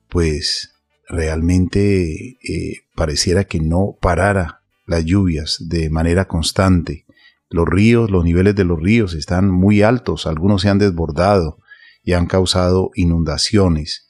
pues 0.09 0.74
realmente 1.09 2.39
eh, 2.43 2.83
pareciera 2.95 3.45
que 3.45 3.61
no 3.61 3.97
parara 4.01 4.63
las 4.87 5.05
lluvias 5.05 5.59
de 5.69 5.91
manera 5.91 6.27
constante. 6.27 7.05
Los 7.51 7.67
ríos, 7.69 8.11
los 8.11 8.25
niveles 8.25 8.55
de 8.55 8.65
los 8.65 8.81
ríos 8.81 9.15
están 9.15 9.51
muy 9.51 9.83
altos, 9.83 10.27
algunos 10.27 10.63
se 10.63 10.69
han 10.69 10.79
desbordado 10.79 11.59
y 12.03 12.13
han 12.13 12.27
causado 12.27 12.91
inundaciones. 12.95 14.09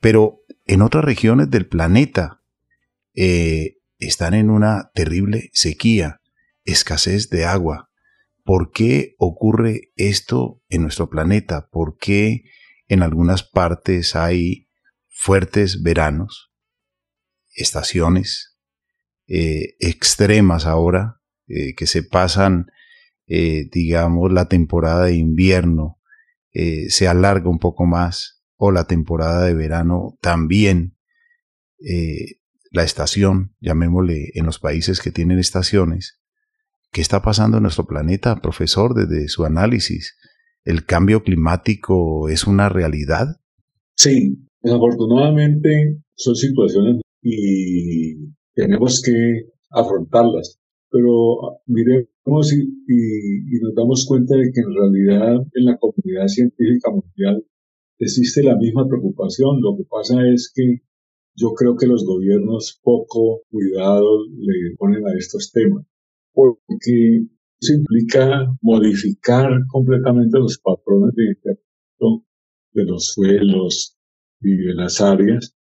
Pero 0.00 0.40
en 0.66 0.82
otras 0.82 1.04
regiones 1.04 1.50
del 1.50 1.66
planeta, 1.66 2.40
eh, 3.14 3.78
están 3.98 4.34
en 4.34 4.50
una 4.50 4.90
terrible 4.94 5.50
sequía, 5.52 6.20
escasez 6.64 7.30
de 7.30 7.44
agua. 7.44 7.90
¿Por 8.44 8.72
qué 8.72 9.14
ocurre 9.18 9.92
esto 9.96 10.60
en 10.68 10.82
nuestro 10.82 11.08
planeta? 11.08 11.68
¿Por 11.70 11.96
qué 11.98 12.44
en 12.88 13.02
algunas 13.02 13.42
partes 13.42 14.16
hay 14.16 14.68
fuertes 15.22 15.84
veranos, 15.84 16.50
estaciones 17.54 18.58
eh, 19.28 19.76
extremas 19.78 20.66
ahora, 20.66 21.20
eh, 21.46 21.76
que 21.76 21.86
se 21.86 22.02
pasan, 22.02 22.66
eh, 23.28 23.68
digamos, 23.70 24.32
la 24.32 24.48
temporada 24.48 25.04
de 25.04 25.14
invierno, 25.14 26.00
se 26.54 27.08
alarga 27.08 27.48
un 27.48 27.58
poco 27.58 27.86
más, 27.86 28.42
o 28.56 28.72
la 28.72 28.84
temporada 28.84 29.46
de 29.46 29.54
verano 29.54 30.18
también 30.20 30.98
la 32.70 32.82
estación, 32.82 33.56
llamémosle 33.58 34.32
en 34.34 34.44
los 34.44 34.58
países 34.58 35.00
que 35.00 35.12
tienen 35.12 35.38
estaciones, 35.38 36.20
¿qué 36.90 37.00
está 37.00 37.22
pasando 37.22 37.56
en 37.56 37.62
nuestro 37.62 37.86
planeta, 37.86 38.42
profesor, 38.42 38.92
desde 38.92 39.28
su 39.28 39.46
análisis? 39.46 40.14
¿El 40.64 40.84
cambio 40.84 41.22
climático 41.22 42.28
es 42.28 42.46
una 42.46 42.68
realidad? 42.68 43.40
Sí, 43.96 44.51
desafortunadamente 44.62 45.98
son 46.14 46.36
situaciones 46.36 47.00
y 47.22 48.14
tenemos 48.54 49.02
que 49.02 49.48
afrontarlas. 49.70 50.58
Pero 50.90 51.60
miremos 51.66 52.52
y, 52.52 52.62
y, 52.86 53.60
nos 53.62 53.74
damos 53.74 54.04
cuenta 54.06 54.36
de 54.36 54.52
que 54.52 54.60
en 54.60 54.74
realidad 54.74 55.40
en 55.54 55.64
la 55.64 55.78
comunidad 55.78 56.26
científica 56.26 56.90
mundial 56.90 57.44
existe 57.98 58.42
la 58.42 58.56
misma 58.56 58.86
preocupación. 58.86 59.62
Lo 59.62 59.76
que 59.76 59.84
pasa 59.88 60.16
es 60.28 60.52
que 60.54 60.82
yo 61.34 61.54
creo 61.54 61.76
que 61.76 61.86
los 61.86 62.04
gobiernos 62.04 62.78
poco 62.82 63.40
cuidado 63.50 64.26
le 64.36 64.76
ponen 64.76 65.06
a 65.06 65.16
estos 65.16 65.50
temas, 65.50 65.86
porque 66.34 67.26
eso 67.60 67.72
implica 67.72 68.54
modificar 68.60 69.48
completamente 69.68 70.38
los 70.38 70.58
patrones 70.58 71.14
de 71.14 71.24
interacción 71.24 72.26
de 72.74 72.84
los 72.84 73.06
suelos 73.06 73.96
y 74.42 74.56
de 74.56 74.74
las 74.74 75.00
áreas, 75.00 75.54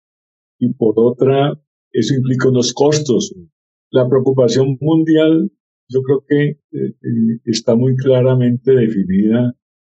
y 0.59 0.73
por 0.75 0.95
otra, 0.97 1.61
eso 1.93 2.15
implica 2.15 2.49
unos 2.49 2.73
costos. 2.73 3.35
La 3.91 4.09
preocupación 4.09 4.79
mundial, 4.81 5.51
yo 5.89 6.03
creo 6.03 6.25
que 6.29 6.43
eh, 6.51 6.59
eh, 6.73 7.41
está 7.45 7.75
muy 7.75 7.97
claramente 7.97 8.73
definida 8.73 9.55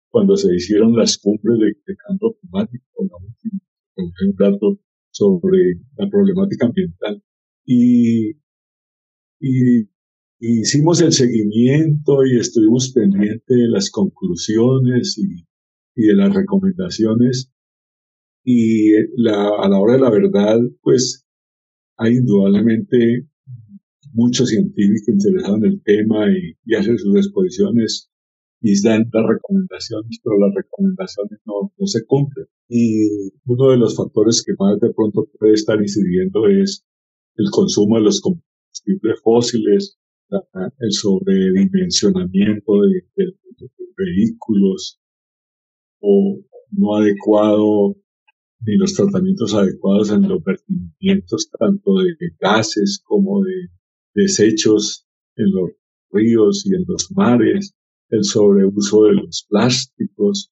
cuando 0.09 0.35
se 0.35 0.53
hicieron 0.55 0.95
las 0.95 1.17
cumbres 1.17 1.59
de, 1.59 1.95
cambio 2.07 2.35
climático, 2.39 2.85
un 3.97 4.35
dato 4.37 4.79
sobre 5.11 5.79
la 5.97 6.09
problemática 6.09 6.65
ambiental. 6.65 7.23
Y, 7.65 8.31
y, 9.39 9.89
hicimos 10.39 11.01
el 11.01 11.11
seguimiento 11.11 12.25
y 12.25 12.37
estuvimos 12.37 12.91
pendientes 12.91 13.43
de 13.47 13.67
las 13.69 13.89
conclusiones 13.89 15.17
y, 15.17 15.45
y 15.95 16.07
de 16.07 16.15
las 16.15 16.33
recomendaciones. 16.33 17.51
Y 18.45 18.91
la, 19.17 19.49
a 19.49 19.67
la 19.67 19.79
hora 19.79 19.93
de 19.93 19.99
la 19.99 20.09
verdad, 20.09 20.59
pues 20.81 21.25
hay 21.97 22.13
indudablemente 22.13 23.27
muchos 24.13 24.49
científicos 24.49 25.09
interesados 25.09 25.57
en 25.57 25.65
el 25.65 25.81
tema 25.83 26.31
y, 26.31 26.55
y 26.65 26.75
hacen 26.75 26.97
sus 26.97 27.15
exposiciones 27.17 28.09
y 28.61 28.81
dan 28.81 29.09
las 29.13 29.27
recomendaciones, 29.27 30.19
pero 30.23 30.39
las 30.39 30.55
recomendaciones 30.55 31.39
no, 31.45 31.71
no 31.77 31.87
se 31.87 32.05
cumplen. 32.05 32.47
Y 32.69 33.07
uno 33.45 33.71
de 33.71 33.77
los 33.77 33.95
factores 33.95 34.43
que 34.45 34.53
más 34.57 34.79
de 34.79 34.93
pronto 34.93 35.27
puede 35.37 35.53
estar 35.53 35.79
incidiendo 35.79 36.47
es 36.47 36.83
el 37.35 37.45
consumo 37.51 37.97
de 37.97 38.03
los 38.03 38.21
combustibles 38.21 39.21
fósiles, 39.21 39.97
el 40.79 40.91
sobredimensionamiento 40.91 42.81
de, 42.81 43.05
de, 43.15 43.33
vehículos 43.97 44.99
o 45.99 46.39
no 46.71 46.95
adecuado 46.95 47.95
ni 48.65 48.77
los 48.77 48.93
tratamientos 48.93 49.53
adecuados 49.53 50.11
en 50.11 50.27
los 50.27 50.43
vertimientos 50.43 51.49
tanto 51.57 51.95
de 51.99 52.15
gases 52.39 53.01
como 53.03 53.43
de 53.43 53.69
desechos 54.13 55.07
en 55.35 55.51
los 55.51 55.71
ríos 56.11 56.65
y 56.65 56.75
en 56.75 56.85
los 56.87 57.11
mares, 57.11 57.75
el 58.09 58.23
sobreuso 58.23 59.03
de 59.03 59.13
los 59.13 59.45
plásticos, 59.49 60.51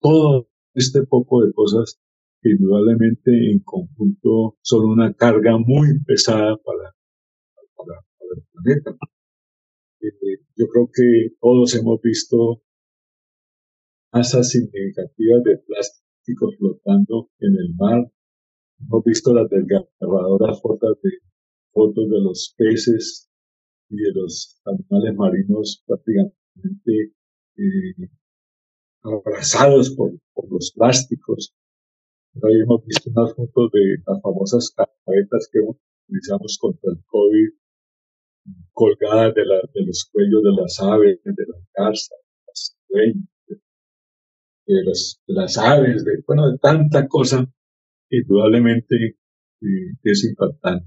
todo 0.00 0.48
este 0.74 1.02
poco 1.04 1.44
de 1.44 1.52
cosas 1.52 1.98
que 2.40 2.50
indudablemente 2.50 3.30
en 3.50 3.60
conjunto 3.60 4.56
son 4.62 4.86
una 4.86 5.14
carga 5.14 5.56
muy 5.58 6.02
pesada 6.04 6.56
para, 6.56 6.94
para, 7.76 8.00
el 8.36 8.42
planeta. 8.52 8.96
Eh, 10.00 10.44
yo 10.56 10.66
creo 10.66 10.90
que 10.92 11.36
todos 11.40 11.74
hemos 11.74 12.00
visto 12.02 12.62
masas 14.12 14.50
significativas 14.50 15.42
de 15.44 15.58
plásticos 16.22 16.56
flotando 16.56 17.30
en 17.40 17.52
el 17.52 17.74
mar. 17.74 18.12
Hemos 18.80 19.04
visto 19.04 19.34
las 19.34 19.48
desgarradoras 19.48 20.60
fotos 20.60 20.98
de, 21.02 21.10
fotos 21.72 22.08
de 22.10 22.20
los 22.20 22.54
peces 22.56 23.28
y 23.88 23.96
de 23.96 24.12
los 24.14 24.60
animales 24.64 25.16
marinos 25.16 25.82
prácticamente 25.86 27.14
eh, 27.56 28.08
abrazados 29.02 29.90
por, 29.90 30.12
los 30.50 30.72
plásticos. 30.74 31.54
Ahí 32.42 32.60
hemos 32.62 32.84
visto 32.86 33.10
unas 33.14 33.34
fotos 33.34 33.70
de 33.72 33.96
las 34.06 34.22
famosas 34.22 34.74
caretas 34.74 35.48
que 35.52 35.58
utilizamos 35.60 36.58
contra 36.60 36.92
el 36.92 37.04
COVID, 37.06 37.48
colgadas 38.72 39.34
de, 39.34 39.44
los 39.86 40.08
cuellos 40.10 40.42
de 40.42 40.62
las 40.62 40.80
aves, 40.80 41.20
de 41.24 41.44
las 41.46 41.62
garzas, 41.74 42.18
de 42.34 42.42
las 42.46 42.76
de, 44.66 44.82
las, 45.26 45.58
aves, 45.58 46.04
de, 46.04 46.22
bueno, 46.26 46.50
de 46.50 46.58
tanta 46.58 47.06
cosa, 47.08 47.46
indudablemente 48.10 49.16
eh, 49.60 49.94
es 50.02 50.24
impactante. 50.24 50.86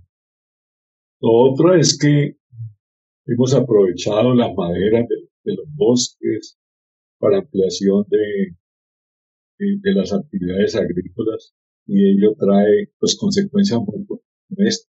Lo 1.22 1.32
otro 1.52 1.76
es 1.76 1.98
que 1.98 2.38
hemos 3.26 3.54
aprovechado 3.54 4.34
las 4.34 4.54
maderas 4.56 5.08
de, 5.08 5.16
de 5.44 5.56
los 5.56 5.68
bosques, 5.74 6.58
para 7.20 7.40
ampliación 7.40 8.06
de, 8.10 8.56
de, 9.58 9.94
las 9.94 10.14
actividades 10.14 10.76
agrícolas 10.76 11.54
y 11.88 12.12
ello 12.12 12.36
trae 12.38 12.90
pues 13.00 13.18
consecuencias 13.18 13.80
muy 13.80 14.06
fuertes. 14.06 14.90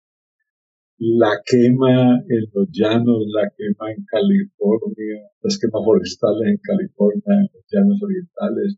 La 0.97 1.41
quema 1.45 2.19
en 2.29 2.45
los 2.53 2.69
llanos, 2.71 3.23
la 3.27 3.49
quema 3.57 3.91
en 3.91 4.05
California, 4.05 5.29
las 5.41 5.59
quemas 5.59 5.83
forestales 5.83 6.47
en 6.47 6.57
California, 6.63 7.23
en 7.27 7.49
los 7.53 7.65
llanos 7.69 8.01
orientales, 8.01 8.77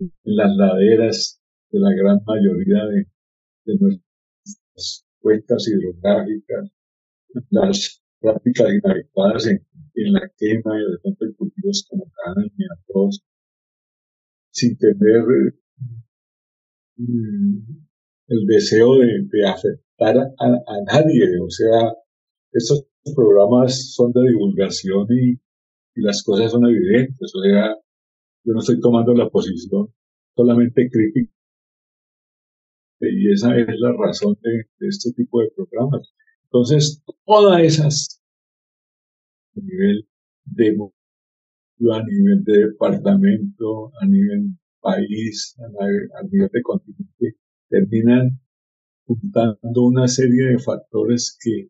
en 0.00 0.36
las 0.36 0.56
laderas 0.56 1.40
de 1.70 1.78
la 1.78 1.90
gran 1.94 2.18
mayoría 2.24 2.84
de, 2.86 3.06
de 3.64 3.78
nuestras 3.78 5.06
cuencas 5.20 5.68
hidrográficas, 5.68 6.70
las 7.50 8.02
prácticas 8.20 8.68
inadecuadas 8.72 9.46
en, 9.46 9.66
en 9.94 10.12
la 10.12 10.28
quema 10.36 10.76
de 10.76 10.98
tantos 11.02 11.28
cultivos 11.36 11.86
como 11.88 12.10
caña, 12.24 12.66
arroz, 12.88 13.22
sin 14.50 14.76
tener 14.78 15.24
mm, 16.96 17.85
el 18.28 18.46
deseo 18.46 18.98
de, 18.98 19.46
afectar 19.46 20.16
a, 20.16 20.82
nadie. 20.86 21.40
O 21.40 21.50
sea, 21.50 21.92
estos 22.52 22.86
programas 23.14 23.94
son 23.94 24.12
de 24.12 24.22
divulgación 24.28 25.06
y, 25.10 25.32
y 25.32 26.02
las 26.02 26.22
cosas 26.22 26.52
son 26.52 26.66
evidentes. 26.66 27.32
O 27.34 27.42
sea, 27.42 27.76
yo 28.44 28.52
no 28.52 28.60
estoy 28.60 28.80
tomando 28.80 29.14
la 29.14 29.28
posición 29.28 29.88
solamente 30.34 30.88
crítica. 30.90 31.32
Y 33.00 33.30
esa 33.30 33.56
es 33.58 33.66
la 33.78 33.92
razón 33.92 34.36
de, 34.42 34.64
de 34.78 34.88
este 34.88 35.12
tipo 35.12 35.40
de 35.40 35.50
programas. 35.54 36.12
Entonces, 36.44 37.02
todas 37.26 37.60
esas 37.62 38.22
a 39.56 39.60
nivel 39.60 40.08
de 40.44 40.76
a 41.92 42.02
nivel 42.04 42.44
de 42.44 42.66
departamento, 42.68 43.92
a 44.00 44.06
nivel 44.06 44.56
país, 44.80 45.56
a 45.58 46.22
nivel, 46.24 46.50
de 46.52 46.62
continente, 46.62 47.36
terminan 47.68 48.40
juntando 49.06 49.82
una 49.82 50.08
serie 50.08 50.46
de 50.52 50.58
factores 50.58 51.38
que 51.40 51.68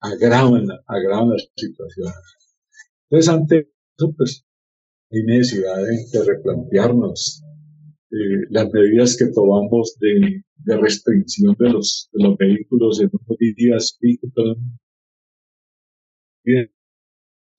agravan, 0.00 0.66
agravan 0.86 1.30
las 1.30 1.48
situaciones. 1.56 2.14
Entonces, 3.08 3.32
ante 3.32 3.68
eso, 3.96 4.14
pues, 4.16 4.44
hay 5.10 5.22
necesidad 5.24 5.76
de, 5.76 6.24
replantearnos 6.24 7.42
eh, 8.10 8.46
las 8.50 8.70
medidas 8.72 9.16
que 9.16 9.26
tomamos 9.26 9.96
de, 10.00 10.42
de 10.64 10.76
restricción 10.76 11.54
de 11.58 11.70
los, 11.70 12.08
de 12.12 12.24
los 12.24 12.36
vehículos 12.36 13.00
en 13.00 13.10
unos 13.12 13.38
días 13.38 13.96
pico, 14.00 14.26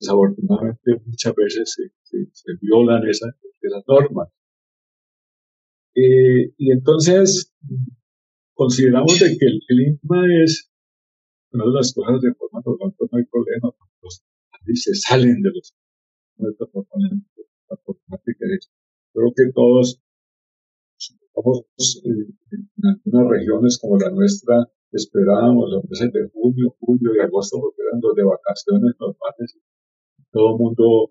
desafortunadamente 0.00 1.00
muchas 1.04 1.34
veces 1.34 1.76
se, 2.02 2.52
violan 2.60 3.06
esas, 3.08 3.34
normas. 3.86 4.28
Eh, 5.96 6.52
y 6.58 6.72
entonces 6.72 7.50
consideramos 8.52 9.18
de 9.18 9.38
que 9.38 9.46
el 9.46 9.60
clima 9.66 10.26
es 10.44 10.70
una 11.52 11.64
de 11.64 11.72
las 11.72 11.94
cosas 11.94 12.20
de 12.20 12.34
forma 12.34 12.60
normal 12.62 12.94
no 13.00 13.18
hay 13.18 13.24
problema, 13.24 13.72
los 14.02 14.22
países 14.50 15.00
salen 15.00 15.40
de 15.40 15.50
los 15.54 15.74
problemática 17.82 18.46
creo 19.14 19.32
que 19.34 19.52
todos 19.54 20.02
eh, 22.04 22.26
en 22.52 22.86
algunas 22.86 23.30
regiones 23.30 23.78
como 23.80 23.96
la 23.96 24.10
nuestra 24.10 24.68
esperábamos 24.92 25.70
los 25.70 25.84
meses 25.88 26.12
de 26.12 26.28
junio, 26.28 26.76
julio 26.78 27.12
y 27.16 27.20
agosto 27.20 27.58
porque 27.58 27.80
eran 27.88 28.00
los 28.02 28.14
de 28.14 28.22
vacaciones 28.22 28.94
normales 29.00 29.58
todo 30.30 30.56
el 30.56 30.58
mundo 30.58 31.10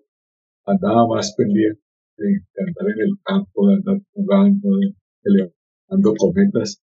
andaba 0.64 1.08
más 1.08 1.34
pendiente 1.34 1.85
de, 2.16 2.40
andar 2.66 2.92
en 2.94 3.00
el 3.00 3.14
campo, 3.24 3.68
de 3.68 3.74
andar 3.74 3.98
jugando, 4.12 4.68
de, 4.78 4.94
levantando 5.24 6.14
cometas. 6.18 6.82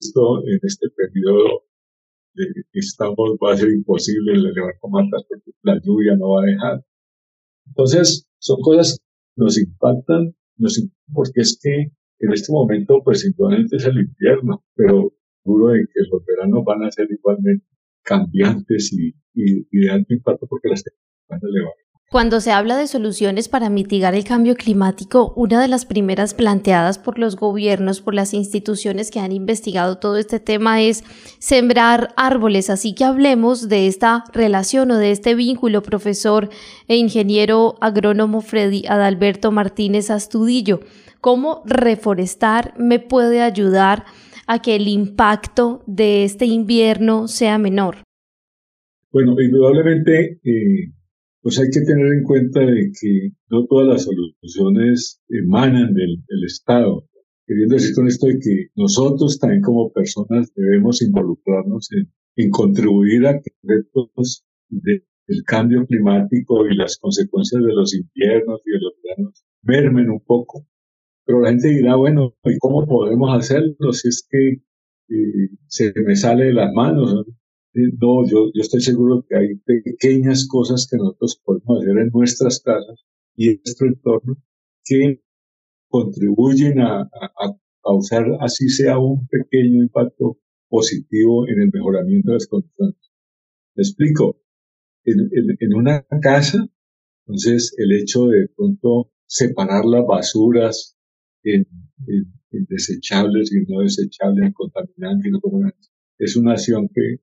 Esto 0.00 0.42
en 0.46 0.58
este 0.62 0.88
periodo 0.90 1.64
de 2.34 2.44
estamos 2.72 3.36
va 3.42 3.52
a 3.52 3.56
ser 3.56 3.70
imposible 3.70 4.32
elevar 4.32 4.74
cometas 4.80 5.22
porque 5.28 5.50
la 5.62 5.80
lluvia 5.82 6.16
no 6.16 6.30
va 6.30 6.42
a 6.42 6.46
dejar. 6.46 6.84
Entonces, 7.66 8.26
son 8.38 8.60
cosas 8.60 8.98
que 8.98 9.42
nos 9.42 9.58
impactan, 9.58 10.34
nos 10.56 10.82
porque 11.12 11.40
es 11.40 11.58
que 11.62 11.92
en 12.22 12.32
este 12.32 12.52
momento, 12.52 13.02
pues 13.04 13.20
simplemente 13.20 13.76
es 13.76 13.84
el 13.84 13.98
invierno, 13.98 14.64
pero 14.74 15.12
seguro 15.42 15.72
de 15.72 15.80
que 15.80 16.00
los 16.10 16.24
veranos 16.24 16.64
van 16.64 16.84
a 16.84 16.90
ser 16.90 17.08
igualmente 17.10 17.66
cambiantes 18.02 18.92
y, 18.92 19.12
y, 19.34 19.80
de 19.80 19.90
alto 19.90 20.14
impacto 20.14 20.46
porque 20.46 20.68
las 20.68 20.84
temperaturas 20.84 21.28
van 21.28 21.40
a 21.42 21.48
elevar. 21.48 21.74
Cuando 22.12 22.42
se 22.42 22.52
habla 22.52 22.76
de 22.76 22.88
soluciones 22.88 23.48
para 23.48 23.70
mitigar 23.70 24.14
el 24.14 24.24
cambio 24.24 24.54
climático, 24.54 25.32
una 25.34 25.62
de 25.62 25.66
las 25.66 25.86
primeras 25.86 26.34
planteadas 26.34 26.98
por 26.98 27.18
los 27.18 27.36
gobiernos, 27.36 28.02
por 28.02 28.12
las 28.12 28.34
instituciones 28.34 29.10
que 29.10 29.18
han 29.18 29.32
investigado 29.32 29.96
todo 29.96 30.18
este 30.18 30.38
tema 30.38 30.82
es 30.82 31.04
sembrar 31.38 32.12
árboles. 32.18 32.68
Así 32.68 32.94
que 32.94 33.04
hablemos 33.04 33.70
de 33.70 33.86
esta 33.86 34.24
relación 34.34 34.90
o 34.90 34.98
de 34.98 35.10
este 35.10 35.34
vínculo, 35.34 35.82
profesor 35.82 36.50
e 36.86 36.96
ingeniero 36.96 37.76
agrónomo 37.80 38.42
Freddy 38.42 38.84
Adalberto 38.86 39.50
Martínez 39.50 40.10
Astudillo. 40.10 40.80
¿Cómo 41.22 41.62
reforestar 41.64 42.74
me 42.76 42.98
puede 42.98 43.40
ayudar 43.40 44.04
a 44.46 44.60
que 44.60 44.76
el 44.76 44.86
impacto 44.86 45.82
de 45.86 46.24
este 46.24 46.44
invierno 46.44 47.26
sea 47.26 47.56
menor? 47.56 48.02
Bueno, 49.10 49.34
indudablemente 49.40 50.40
eh, 50.44 50.92
pues 51.42 51.58
hay 51.58 51.68
que 51.70 51.80
tener 51.80 52.06
en 52.06 52.22
cuenta 52.22 52.60
de 52.60 52.92
que 52.98 53.30
no 53.50 53.66
todas 53.66 53.88
las 53.88 54.04
soluciones 54.04 55.20
emanan 55.28 55.92
del, 55.92 56.22
Estado. 56.46 57.04
Queriendo 57.46 57.74
decir 57.74 57.94
con 57.94 58.06
esto 58.06 58.26
de 58.26 58.38
que 58.38 58.66
nosotros 58.76 59.38
también 59.38 59.62
como 59.62 59.92
personas 59.92 60.52
debemos 60.54 61.02
involucrarnos 61.02 61.88
en, 61.92 62.50
contribuir 62.50 63.26
a 63.26 63.40
que 63.40 63.50
los 64.14 64.44
del 64.70 65.44
cambio 65.44 65.84
climático 65.86 66.66
y 66.66 66.76
las 66.76 66.98
consecuencias 66.98 67.62
de 67.62 67.72
los 67.72 67.94
inviernos 67.94 68.60
y 68.64 68.70
de 68.70 68.78
los 68.80 68.94
veranos 69.02 69.44
mermen 69.62 70.10
un 70.10 70.20
poco. 70.20 70.66
Pero 71.24 71.40
la 71.40 71.50
gente 71.50 71.68
dirá, 71.68 71.96
bueno, 71.96 72.34
¿y 72.44 72.58
cómo 72.58 72.86
podemos 72.86 73.36
hacerlo 73.36 73.92
si 73.92 74.08
es 74.08 74.26
que 74.28 74.62
eh, 75.08 75.50
se 75.66 75.92
me 76.04 76.16
sale 76.16 76.46
de 76.46 76.52
las 76.52 76.72
manos? 76.72 77.14
No, 77.14 77.24
yo, 77.74 78.24
yo 78.26 78.60
estoy 78.60 78.80
seguro 78.80 79.24
que 79.28 79.36
hay 79.36 79.54
pequeñas 79.56 80.46
cosas 80.48 80.86
que 80.90 80.96
nosotros 80.96 81.40
podemos 81.44 81.82
hacer 81.82 81.98
en 81.98 82.10
nuestras 82.12 82.60
casas 82.60 83.04
y 83.34 83.50
en 83.50 83.60
nuestro 83.64 83.88
entorno 83.88 84.36
que 84.84 85.22
contribuyen 85.88 86.80
a, 86.80 87.08
causar, 87.84 88.24
así 88.40 88.68
sea 88.68 88.98
un 88.98 89.26
pequeño 89.26 89.82
impacto 89.82 90.38
positivo 90.68 91.48
en 91.48 91.62
el 91.62 91.70
mejoramiento 91.72 92.30
de 92.30 92.34
las 92.34 92.46
condiciones. 92.46 92.96
Me 93.74 93.82
explico. 93.82 94.38
En, 95.04 95.18
en, 95.58 95.74
una 95.74 96.06
casa, 96.22 96.64
entonces 97.26 97.74
el 97.76 97.90
hecho 97.90 98.28
de, 98.28 98.46
pronto 98.56 99.10
separar 99.26 99.84
las 99.84 100.06
basuras 100.06 100.96
en, 101.42 101.66
desechables 102.50 103.52
y 103.52 103.64
no 103.68 103.80
desechables, 103.80 104.46
en 104.46 104.52
contaminantes 104.52 105.26
y 105.26 105.30
no 105.32 105.40
contaminantes, 105.40 105.91
es 106.24 106.36
una 106.36 106.52
acción 106.52 106.88
que, 106.94 107.16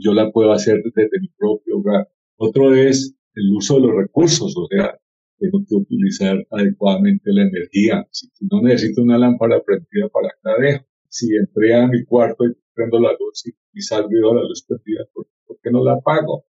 yo 0.00 0.14
la 0.14 0.30
puedo 0.30 0.52
hacer 0.52 0.80
desde 0.94 1.20
mi 1.20 1.28
propio 1.36 1.78
hogar. 1.78 2.08
Otro 2.36 2.74
es 2.74 3.14
el 3.34 3.52
uso 3.52 3.76
de 3.76 3.88
los 3.88 3.96
recursos, 3.96 4.54
o 4.56 4.66
sea, 4.68 4.96
tengo 5.38 5.64
que 5.68 5.74
utilizar 5.74 6.36
adecuadamente 6.50 7.32
la 7.32 7.42
energía. 7.42 8.06
Si 8.10 8.28
no 8.50 8.62
necesito 8.62 9.02
una 9.02 9.18
lámpara 9.18 9.62
prendida, 9.62 10.08
¿para 10.12 10.28
la 10.44 10.64
dejo? 10.64 10.84
Si 11.08 11.34
entré 11.34 11.74
a 11.74 11.88
mi 11.88 12.04
cuarto 12.04 12.44
y 12.44 12.54
prendo 12.72 13.00
la 13.00 13.10
luz 13.18 13.44
y, 13.46 13.80
salgo 13.80 14.34
la 14.34 14.42
luz 14.42 14.64
prendida, 14.66 15.04
¿por, 15.12 15.26
qué 15.62 15.70
no 15.70 15.82
la 15.82 15.94
apago? 15.94 16.44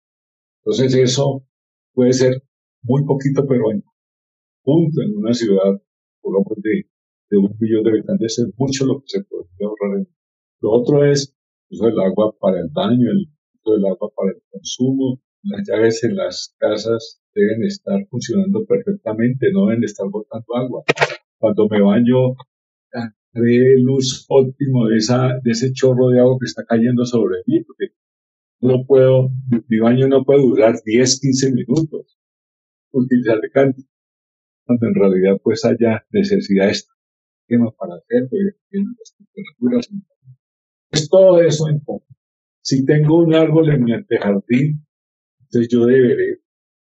Entonces 0.65 0.95
eso 0.95 1.45
puede 1.93 2.13
ser 2.15 2.43
muy 2.83 3.05
poquito, 3.05 3.47
pero 3.47 3.71
en 3.71 3.85
punto 4.63 5.03
en 5.03 5.17
una 5.17 5.35
ciudad, 5.35 5.81
por 6.21 6.33
lo 6.33 6.45
de, 6.57 6.87
de 7.31 7.37
un 7.37 7.55
millón 7.61 7.85
de 7.85 7.91
habitantes, 7.91 8.39
es 8.39 8.49
mucho 8.57 8.87
lo 8.87 9.01
que 9.01 9.09
se 9.09 9.25
puede 9.25 9.47
ahorrar. 9.61 10.07
Lo 10.61 10.71
otro 10.71 11.05
es 11.05 11.37
uso 11.73 11.87
del 11.87 12.01
agua 12.01 12.35
para 12.39 12.61
el 12.61 12.69
baño, 12.69 13.11
el 13.11 13.29
uso 13.55 13.75
del 13.75 13.87
agua 13.87 14.11
para 14.15 14.31
el 14.31 14.43
consumo. 14.51 15.21
Las 15.43 15.67
llaves 15.67 16.05
en 16.05 16.17
las 16.17 16.55
casas 16.59 17.21
deben 17.35 17.65
estar 17.65 18.07
funcionando 18.09 18.65
perfectamente, 18.65 19.51
no 19.53 19.67
deben 19.67 19.85
estar 19.85 20.09
botando 20.09 20.47
agua. 20.55 20.85
Cuando 21.39 21.69
me 21.69 21.81
baño, 21.81 22.37
haré 22.93 23.75
el 23.75 23.89
uso 23.89 24.25
óptimo 24.29 24.87
de, 24.89 24.99
esa, 24.99 25.41
de 25.43 25.51
ese 25.51 25.73
chorro 25.73 26.09
de 26.11 26.21
agua 26.21 26.37
que 26.39 26.47
está 26.47 26.65
cayendo 26.65 27.05
sobre 27.05 27.39
mí, 27.47 27.65
porque 27.65 27.95
no 28.61 28.85
puedo, 28.87 29.31
mi 29.69 29.79
baño 29.81 30.07
no 30.07 30.25
puede 30.25 30.43
durar 30.43 30.77
10, 30.85 31.21
15 31.21 31.53
minutos. 31.53 32.19
Utilizar 32.93 33.41
de 33.41 33.51
canto. 33.51 33.83
Cuando 34.65 34.87
en 34.87 34.95
realidad 34.95 35.41
pues 35.43 35.65
haya 35.65 36.05
necesidad 36.11 36.69
extrema 36.69 37.73
para 37.73 37.97
hacerlo 37.97 38.29
y 38.71 38.79
las 38.79 39.17
temperaturas 39.17 39.89
es 40.93 41.09
todo 41.09 41.41
eso 41.43 41.69
en 41.69 41.81
poco. 41.81 42.07
Si 42.61 42.85
tengo 42.85 43.19
un 43.19 43.35
árbol 43.35 43.71
en 43.71 43.83
mi 43.83 43.93
antejardín, 43.93 44.87
entonces 45.41 45.69
yo 45.73 45.87
deberé 45.87 46.41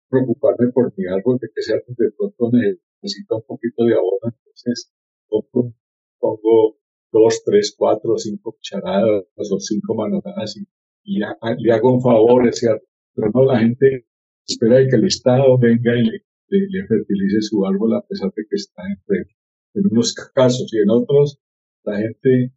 preocuparme 0.08 0.72
por 0.72 0.92
mi 0.96 1.06
árbol 1.06 1.38
de 1.40 1.48
que 1.54 1.62
sea 1.62 1.76
de 1.76 2.10
pronto 2.16 2.50
necesita 2.50 3.36
un 3.36 3.42
poquito 3.46 3.84
de 3.84 3.92
abono, 3.92 4.34
entonces 4.34 4.92
pongo, 5.28 5.74
pongo 6.18 6.78
dos, 7.12 7.42
tres, 7.44 7.74
cuatro, 7.76 8.16
cinco 8.16 8.52
cucharadas 8.52 9.24
o 9.36 9.60
cinco 9.60 9.94
manotadas 9.94 10.56
y, 10.56 11.18
le 11.18 11.72
hago 11.72 11.94
un 11.94 12.02
favor 12.02 12.46
ese 12.46 12.68
árbol. 12.68 12.88
Pero 13.14 13.30
no, 13.34 13.44
la 13.44 13.60
gente 13.60 14.06
espera 14.46 14.86
que 14.88 14.96
el 14.96 15.04
Estado 15.04 15.58
venga 15.58 15.92
y 15.96 16.04
le, 16.04 16.86
fertilice 16.86 17.40
su 17.42 17.64
árbol 17.66 17.94
a 17.94 18.06
pesar 18.06 18.32
de 18.34 18.42
que 18.48 18.56
está 18.56 18.82
en, 18.86 19.26
en 19.74 19.86
unos 19.90 20.14
casos 20.14 20.72
y 20.72 20.78
en 20.78 20.90
otros 20.90 21.38
la 21.84 21.98
gente 21.98 22.52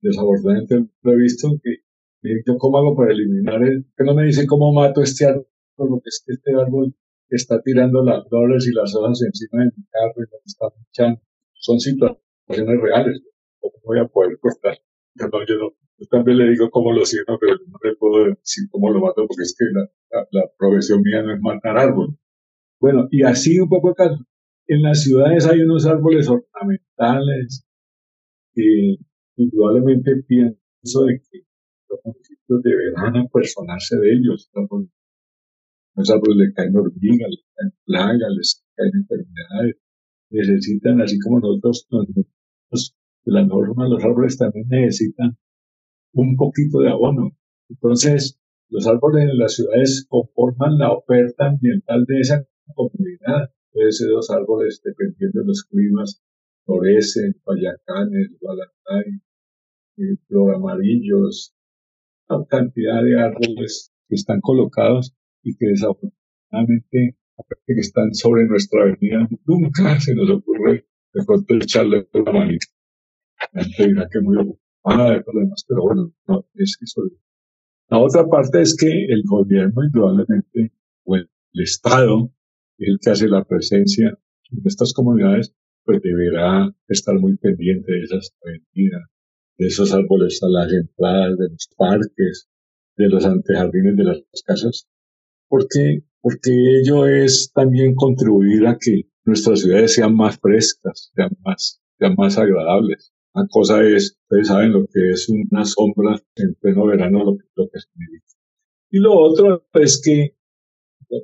desafortunadamente 0.00 0.88
lo 1.02 1.12
he 1.12 1.16
visto, 1.16 1.48
que 1.62 1.76
yo 2.22 2.58
cómo 2.58 2.78
hago 2.78 2.96
para 2.96 3.12
eliminar 3.12 3.62
el, 3.62 3.86
que 3.96 4.04
no 4.04 4.14
me 4.14 4.24
dice 4.24 4.46
cómo 4.46 4.72
mato 4.72 5.02
este 5.02 5.26
árbol, 5.26 5.46
porque 5.76 6.08
es 6.08 6.22
que 6.26 6.32
este 6.34 6.52
árbol 6.54 6.94
está 7.30 7.60
tirando 7.62 8.02
las 8.02 8.28
flores 8.28 8.66
y 8.66 8.74
las 8.74 8.94
hojas 8.94 9.22
encima 9.22 9.64
de 9.64 9.70
mi 9.76 9.84
carro 9.90 10.14
y 10.16 10.20
me 10.20 10.38
está 10.44 10.70
pinchando. 10.70 11.20
Son 11.54 11.78
situaciones 11.78 12.80
reales, 12.80 13.22
¿cómo 13.60 13.74
voy 13.84 13.98
a 14.00 14.06
poder 14.06 14.38
cortar? 14.40 14.78
Yo, 15.14 15.28
no, 15.28 15.46
yo, 15.46 15.54
no, 15.56 15.72
yo 15.98 16.06
también 16.10 16.38
le 16.38 16.50
digo 16.50 16.70
cómo 16.70 16.92
lo 16.92 17.04
siento, 17.04 17.38
pero 17.40 17.54
no 17.54 17.78
le 17.82 17.96
puedo 17.96 18.24
decir 18.26 18.64
cómo 18.70 18.90
lo 18.90 19.00
mato, 19.00 19.26
porque 19.26 19.42
es 19.42 19.54
que 19.56 19.64
la, 19.72 20.26
la, 20.30 20.50
profesión 20.58 21.02
mía 21.02 21.22
no 21.22 21.34
es 21.34 21.40
matar 21.40 21.78
árboles. 21.78 22.16
Bueno, 22.80 23.08
y 23.10 23.22
así 23.22 23.58
un 23.58 23.68
poco 23.68 23.90
acá. 23.90 24.10
En 24.70 24.82
las 24.82 25.02
ciudades 25.02 25.46
hay 25.46 25.62
unos 25.62 25.86
árboles 25.86 26.28
ornamentales, 26.28 27.64
y 28.54 28.98
indudablemente 29.42 30.22
pienso 30.26 31.04
de 31.04 31.20
que 31.20 31.38
los 31.88 32.00
municipios 32.04 32.62
deberán 32.62 33.16
apersonarse 33.16 33.96
de 33.96 34.12
ellos. 34.12 34.50
Los 35.94 36.10
árboles 36.10 36.36
le 36.36 36.52
caen 36.54 36.76
hormigas, 36.76 37.30
les 37.30 37.44
caen 37.54 37.72
plagas, 37.84 38.30
les 38.36 38.64
caen 38.76 38.90
enfermedades. 38.94 39.76
Necesitan, 40.30 41.00
así 41.00 41.18
como 41.20 41.40
nosotros, 41.40 41.86
nosotros 41.90 42.94
de 43.24 43.32
la 43.32 43.44
norma, 43.44 43.88
los 43.88 44.04
árboles 44.04 44.36
también 44.36 44.66
necesitan 44.68 45.38
un 46.12 46.36
poquito 46.36 46.80
de 46.80 46.90
abono. 46.90 47.30
Entonces, 47.68 48.38
los 48.68 48.86
árboles 48.86 49.30
en 49.30 49.38
las 49.38 49.54
ciudades 49.54 50.06
conforman 50.08 50.78
la 50.78 50.92
oferta 50.92 51.46
ambiental 51.46 52.04
de 52.06 52.20
esa 52.20 52.46
comunidad. 52.74 53.50
Ser 53.90 54.08
los 54.08 54.28
árboles, 54.30 54.80
dependiendo 54.82 55.40
de 55.40 55.46
los 55.46 55.62
climas, 55.62 56.20
florecen, 56.64 57.34
payacanes, 57.44 58.36
balatay, 58.40 59.04
flor 60.26 60.54
amarillos, 60.54 61.54
una 62.28 62.44
cantidad 62.46 63.02
de 63.02 63.20
árboles 63.20 63.92
que 64.08 64.14
están 64.14 64.40
colocados 64.40 65.14
y 65.42 65.56
que 65.56 65.66
desafortunadamente, 65.66 67.16
que 67.66 67.72
están 67.74 68.14
sobre 68.14 68.46
nuestra 68.46 68.82
avenida, 68.82 69.28
nunca 69.46 70.00
se 70.00 70.14
nos 70.14 70.30
ocurre 70.30 70.86
de 71.12 71.24
pronto 71.24 71.54
echarle 71.54 72.08
una 72.12 72.32
manita. 72.32 72.66
La 73.52 73.64
gente 73.64 73.88
dirá 73.88 74.08
que 74.10 74.20
muy 74.20 74.36
ocupada 74.36 75.12
de 75.12 75.22
problemas, 75.22 75.64
pero 75.68 75.82
bueno, 75.82 76.12
no, 76.26 76.46
es 76.54 76.76
eso 76.82 77.02
La 77.88 77.98
otra 77.98 78.26
parte 78.26 78.60
es 78.60 78.76
que 78.76 79.04
el 79.06 79.22
gobierno, 79.24 79.84
indudablemente, 79.84 80.72
o 81.04 81.16
el, 81.16 81.28
Estado, 81.54 82.30
el 82.78 82.98
que 83.00 83.10
hace 83.10 83.26
la 83.26 83.44
presencia 83.44 84.16
en 84.50 84.60
estas 84.64 84.92
comunidades, 84.92 85.54
pues 85.84 86.00
deberá 86.02 86.72
estar 86.86 87.18
muy 87.18 87.36
pendiente 87.36 87.90
de 87.90 88.02
esas 88.02 88.36
avenidas, 88.44 89.02
de 89.58 89.66
esos 89.66 89.92
árboles 89.92 90.40
a 90.42 90.48
las 90.48 90.72
entradas, 90.72 91.36
de 91.36 91.48
los 91.50 91.68
parques, 91.76 92.48
de 92.96 93.08
los 93.08 93.24
antejardines 93.24 93.96
de 93.96 94.04
las 94.04 94.22
casas, 94.44 94.88
porque, 95.48 96.04
porque 96.20 96.50
ello 96.80 97.06
es 97.06 97.50
también 97.52 97.94
contribuir 97.94 98.66
a 98.66 98.78
que 98.80 99.02
nuestras 99.24 99.60
ciudades 99.60 99.94
sean 99.94 100.14
más 100.14 100.38
frescas, 100.38 101.10
sean 101.14 101.30
más, 101.44 101.80
sean 101.98 102.14
más 102.16 102.38
agradables. 102.38 103.12
Una 103.34 103.46
cosa 103.48 103.82
es, 103.82 104.16
ustedes 104.22 104.48
saben 104.48 104.72
lo 104.72 104.86
que 104.86 105.10
es 105.10 105.28
una 105.28 105.64
sombra 105.64 106.20
en 106.36 106.54
pleno 106.54 106.86
verano, 106.86 107.24
lo 107.24 107.36
que, 107.36 107.44
lo 107.54 107.68
que 107.68 107.80
significa. 107.80 108.26
Y 108.90 108.98
lo 108.98 109.14
otro 109.14 109.66
es 109.74 110.00
que 110.02 110.36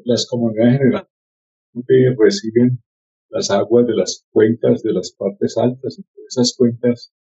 las 0.05 0.27
comunidades 0.27 0.79
generalmente 0.79 2.17
reciben 2.19 2.83
las 3.31 3.51
aguas 3.51 3.87
de 3.87 3.95
las 3.95 4.27
cuencas 4.31 4.83
de 4.83 4.93
las 4.93 5.13
partes 5.13 5.57
altas. 5.57 6.01
esas 6.29 6.55
cuencas 6.57 7.13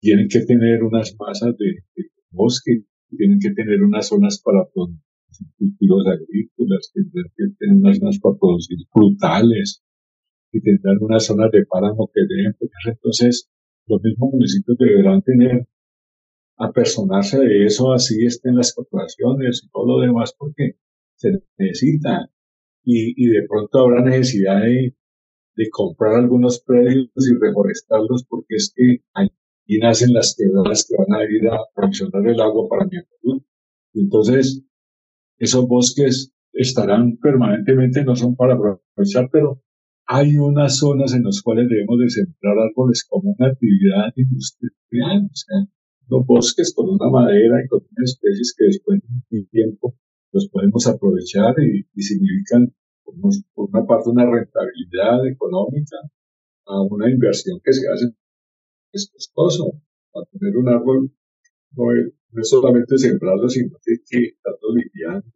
tienen 0.00 0.28
que 0.28 0.40
tener 0.44 0.82
unas 0.82 1.16
masas 1.18 1.56
de, 1.58 2.04
bosque, 2.30 2.82
tienen 3.10 3.38
que 3.40 3.50
tener 3.54 3.82
unas 3.82 4.08
zonas 4.08 4.40
para 4.42 4.66
producir 4.72 5.00
cultivos 5.58 6.04
agrícolas, 6.06 6.92
tienen 6.92 7.32
que 7.36 7.44
tener 7.58 7.76
unas 7.76 7.98
zonas 7.98 8.18
para 8.20 8.36
producir 8.38 8.78
frutales, 8.92 9.82
y 10.52 10.60
tendrán 10.60 10.98
unas 11.00 11.24
zonas 11.24 11.50
de 11.50 11.66
páramo 11.66 12.10
que 12.12 12.20
deben 12.28 12.54
Entonces, 12.86 13.50
los 13.86 14.02
mismos 14.02 14.32
municipios 14.32 14.78
deberán 14.78 15.22
tener, 15.22 15.66
apersonarse 16.58 17.38
de 17.38 17.66
eso, 17.66 17.92
así 17.92 18.24
estén 18.24 18.56
las 18.56 18.74
corporaciones 18.74 19.62
y 19.64 19.70
todo 19.70 19.98
lo 19.98 20.06
demás, 20.06 20.34
porque 20.38 20.76
se 21.16 21.32
necesita. 21.58 22.30
Y, 22.84 23.12
y 23.16 23.28
de 23.28 23.46
pronto 23.46 23.80
habrá 23.80 24.02
necesidad 24.02 24.62
de, 24.62 24.94
de 25.56 25.70
comprar 25.70 26.14
algunos 26.14 26.62
predios 26.64 27.10
y 27.16 27.34
reforestarlos, 27.38 28.24
porque 28.28 28.54
es 28.56 28.72
que 28.74 29.00
allí 29.66 29.78
nacen 29.78 30.12
las 30.12 30.34
quebradas 30.36 30.86
que 30.88 30.96
van 30.96 31.20
a 31.20 31.24
ir 31.24 31.48
a 31.48 31.58
proporcionar 31.74 32.26
el 32.26 32.40
agua 32.40 32.68
para 32.68 32.84
mi 32.84 32.96
salud. 32.96 33.42
Entonces, 33.94 34.62
esos 35.38 35.66
bosques 35.66 36.32
estarán 36.52 37.18
permanentemente, 37.18 38.04
no 38.04 38.16
son 38.16 38.36
para 38.36 38.54
aprovechar, 38.54 39.28
pero 39.30 39.62
hay 40.06 40.38
unas 40.38 40.78
zonas 40.78 41.14
en 41.14 41.24
las 41.24 41.42
cuales 41.42 41.68
debemos 41.68 41.98
de 41.98 42.10
sembrar 42.10 42.56
árboles 42.58 43.04
como 43.08 43.34
una 43.36 43.48
actividad 43.48 44.12
industrial, 44.14 45.24
o 45.24 45.34
sea, 45.34 45.58
los 46.08 46.24
bosques 46.24 46.72
con 46.74 46.88
una 46.88 47.10
madera 47.10 47.62
y 47.64 47.68
con 47.68 47.80
unas 47.80 48.12
especies 48.12 48.54
que 48.56 48.66
después 48.66 49.00
de 49.00 49.38
un 49.38 49.46
tiempo 49.48 49.96
los 50.32 50.48
podemos 50.48 50.86
aprovechar 50.86 51.54
y, 51.60 51.84
significan 52.00 52.72
por 53.04 53.14
una 53.68 53.84
parte 53.86 54.10
una 54.10 54.30
rentabilidad 54.30 55.26
económica 55.26 55.96
a 56.66 56.82
una 56.82 57.10
inversión 57.10 57.58
que 57.64 57.72
se 57.72 57.88
hace 57.88 58.06
es 58.96 59.10
costoso. 59.12 59.72
Para 60.12 60.26
tener 60.32 60.56
un 60.56 60.68
árbol 60.68 61.12
no 61.72 61.92
es, 61.92 62.48
solamente 62.48 62.98
sembrarlo, 62.98 63.48
sino 63.48 63.76
que, 63.84 63.96
que 64.08 64.24
estarlo 64.26 64.74
lidiando. 64.74 65.26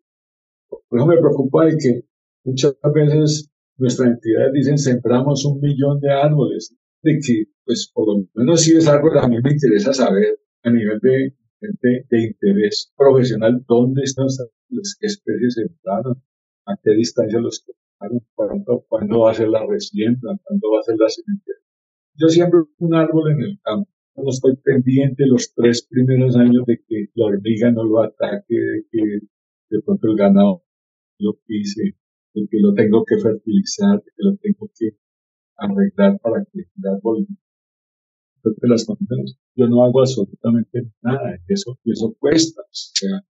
Por 0.69 0.99
eso 0.99 1.07
me 1.07 1.19
preocupa 1.19 1.67
de 1.67 1.77
que 1.77 2.05
muchas 2.45 2.77
veces 2.95 3.51
nuestras 3.77 4.11
entidades 4.11 4.53
dicen 4.53 4.79
sembramos 4.79 5.45
un 5.45 5.61
millón 5.61 6.01
de 6.01 6.11
árboles, 6.11 6.77
de 7.03 7.19
que, 7.25 7.45
pues, 7.65 7.91
por 7.93 8.07
lo 8.09 8.27
menos 8.35 8.63
si 8.63 8.77
es 8.77 8.87
árboles, 8.89 9.23
a 9.23 9.29
mí 9.29 9.37
me 9.43 9.53
interesa 9.53 9.93
saber 9.93 10.39
a 10.63 10.71
nivel 10.71 10.99
de, 11.01 11.35
de, 11.61 12.23
interés 12.23 12.93
profesional 12.97 13.65
dónde 13.67 14.03
están 14.03 14.27
las 14.27 14.97
especies 15.01 15.55
sembraron, 15.55 16.23
a 16.67 16.77
qué 16.83 16.93
distancia 16.93 17.41
los 17.41 17.65
cuándo, 18.35 18.85
cuándo 18.89 19.21
va 19.21 19.31
a 19.31 19.35
ser 19.35 19.49
la 19.49 19.67
resiembra, 19.67 20.39
cuándo 20.45 20.71
va 20.73 20.81
a 20.81 20.83
ser 20.83 20.97
la 20.99 21.09
semilla. 21.09 21.55
Yo 22.15 22.29
siembro 22.29 22.69
un 22.79 22.95
árbol 22.95 23.33
en 23.33 23.41
el 23.43 23.61
campo. 23.63 23.91
No 24.17 24.31
estoy 24.31 24.57
pendiente 24.57 25.27
los 25.27 25.55
tres 25.55 25.87
primeros 25.89 26.37
años 26.37 26.65
de 26.67 26.79
que 26.87 27.07
la 27.15 27.27
hormiga 27.27 27.71
no 27.71 27.85
lo 27.85 28.03
ataque, 28.03 28.55
de 28.55 28.87
que 28.91 29.01
de 29.71 29.83
pronto 29.83 30.09
el 30.09 30.17
ganado 30.17 30.63
lo 31.19 31.39
pise, 31.47 31.97
de 32.35 32.49
que 32.51 32.59
lo 32.59 32.75
tengo 32.75 33.05
que 33.05 33.19
fertilizar, 33.19 33.97
de 34.03 34.11
que 34.17 34.23
lo 34.23 34.37
tengo 34.37 34.71
que 34.79 34.91
arreglar 35.57 36.19
para 36.21 36.45
que 36.45 36.61
el 36.61 36.89
árbol 36.89 37.27
las 38.63 38.85
condiciones. 38.85 39.37
Yo 39.55 39.69
no 39.69 39.85
hago 39.85 40.01
absolutamente 40.01 40.91
nada, 41.03 41.39
eso, 41.49 41.79
eso 41.85 42.15
cuesta. 42.19 42.63
O 42.63 42.69
sea, 42.73 43.21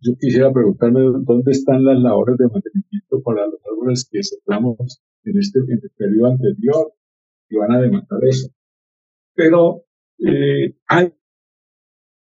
yo 0.00 0.12
quisiera 0.18 0.52
preguntarme 0.52 1.00
dónde 1.24 1.52
están 1.52 1.84
las 1.84 1.98
labores 1.98 2.36
de 2.38 2.48
mantenimiento 2.48 3.22
para 3.22 3.46
los 3.46 3.60
árboles 3.64 4.08
que 4.10 4.22
sembramos 4.22 5.00
en 5.24 5.38
este, 5.38 5.60
en 5.60 5.80
periodo 5.96 6.32
anterior 6.32 6.92
van 7.54 7.72
a 7.72 7.80
demandar 7.80 8.20
eso. 8.28 8.48
Pero 9.34 9.84
eh, 10.18 10.74
hay 10.86 11.12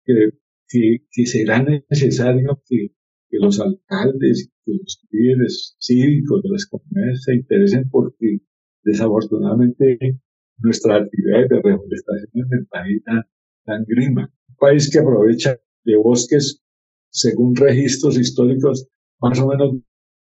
que, 0.04 0.30
que, 0.68 0.98
que 1.10 1.26
será 1.26 1.62
necesario 1.62 2.62
que 2.66 2.90
los 3.30 3.60
alcaldes, 3.60 4.50
que 4.64 4.72
los 4.72 5.04
líderes 5.10 5.76
cívicos 5.80 6.42
de 6.42 6.50
las 6.50 6.66
comunidades 6.66 7.22
se 7.24 7.34
interesen 7.34 7.88
porque 7.90 8.40
desafortunadamente 8.84 10.20
nuestras 10.58 11.02
actividades 11.02 11.48
de 11.48 11.56
reforestación 11.62 12.46
en 12.50 12.58
el 12.58 12.66
país 12.66 13.02
dan, 13.04 13.84
grima. 13.86 14.32
Un 14.48 14.56
país 14.56 14.90
que 14.90 14.98
aprovecha 14.98 15.58
de 15.84 15.96
bosques, 15.96 16.62
según 17.10 17.54
registros 17.54 18.18
históricos, 18.18 18.88
más 19.20 19.38
o 19.40 19.48
menos 19.48 19.76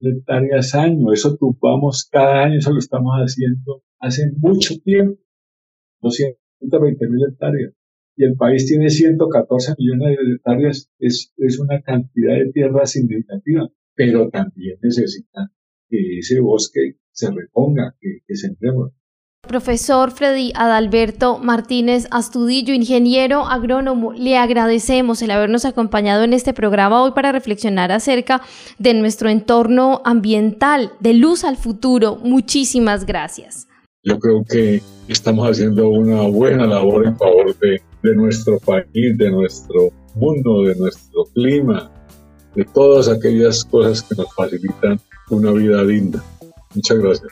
hectáreas 0.02 0.76
año. 0.76 1.12
Eso 1.14 1.36
tumbamos 1.38 2.08
cada 2.12 2.44
año, 2.44 2.58
eso 2.58 2.72
lo 2.72 2.80
estamos 2.80 3.14
haciendo 3.16 3.84
hace 4.00 4.32
mucho 4.38 4.76
tiempo. 4.84 5.20
220 6.02 7.08
mil 7.10 7.26
hectáreas 7.30 7.74
y 8.20 8.26
el 8.26 8.36
país 8.36 8.66
tiene 8.66 8.90
114 8.90 9.76
millones 9.78 10.18
de 10.18 10.36
hectáreas, 10.36 10.92
es, 11.00 11.32
es 11.38 11.58
una 11.58 11.82
cantidad 11.82 12.34
de 12.34 12.52
tierra 12.52 12.86
significativa, 12.86 13.70
pero 13.96 14.30
también 14.30 14.78
necesita 14.82 15.50
que 15.90 16.20
ese 16.20 16.42
bosque 16.42 16.98
se 17.12 17.32
reponga, 17.32 17.96
que, 17.98 18.20
que 18.28 18.36
sembremos. 18.36 18.92
Profesor 19.48 20.12
Freddy 20.12 20.52
Adalberto 20.54 21.38
Martínez 21.38 22.08
Astudillo, 22.12 22.74
ingeniero 22.74 23.46
agrónomo, 23.46 24.12
le 24.12 24.36
agradecemos 24.36 25.22
el 25.22 25.32
habernos 25.32 25.64
acompañado 25.64 26.26
en 26.26 26.34
este 26.34 26.54
programa 26.54 27.02
hoy 27.02 27.12
para 27.12 27.32
reflexionar 27.32 27.94
acerca 27.94 28.42
de 28.80 28.96
nuestro 28.96 29.30
entorno 29.30 30.02
ambiental, 30.04 30.92
de 31.00 31.14
luz 31.14 31.46
al 31.46 31.56
futuro. 31.56 32.18
Muchísimas 32.18 33.06
gracias. 33.06 33.69
Yo 34.04 34.18
creo 34.20 34.44
que 34.44 34.82
estamos 35.08 35.50
haciendo 35.50 35.90
una 35.90 36.22
buena 36.24 36.66
labor 36.66 37.06
en 37.06 37.18
favor 37.18 37.58
de 37.60 37.82
de 38.02 38.16
nuestro 38.16 38.60
país, 38.60 39.18
de 39.18 39.32
nuestro 39.32 39.92
mundo, 40.16 40.64
de 40.64 40.76
nuestro 40.76 41.26
clima, 41.34 41.92
de 42.56 42.66
todas 42.66 43.08
aquellas 43.08 43.64
cosas 43.66 44.02
que 44.04 44.16
nos 44.16 44.34
facilitan 44.34 45.00
una 45.30 45.52
vida 45.52 45.84
linda. 45.84 46.24
Muchas 46.74 46.98
gracias. 46.98 47.32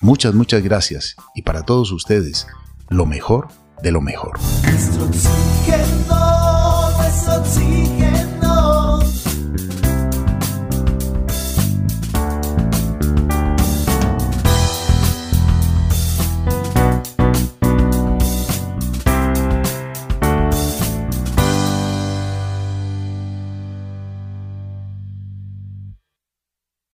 Muchas, 0.00 0.34
muchas 0.34 0.62
gracias. 0.62 1.16
Y 1.34 1.42
para 1.42 1.64
todos 1.64 1.92
ustedes, 1.92 2.46
lo 2.88 3.06
mejor 3.06 3.48
de 3.82 3.92
lo 3.92 4.00
mejor. 4.00 4.38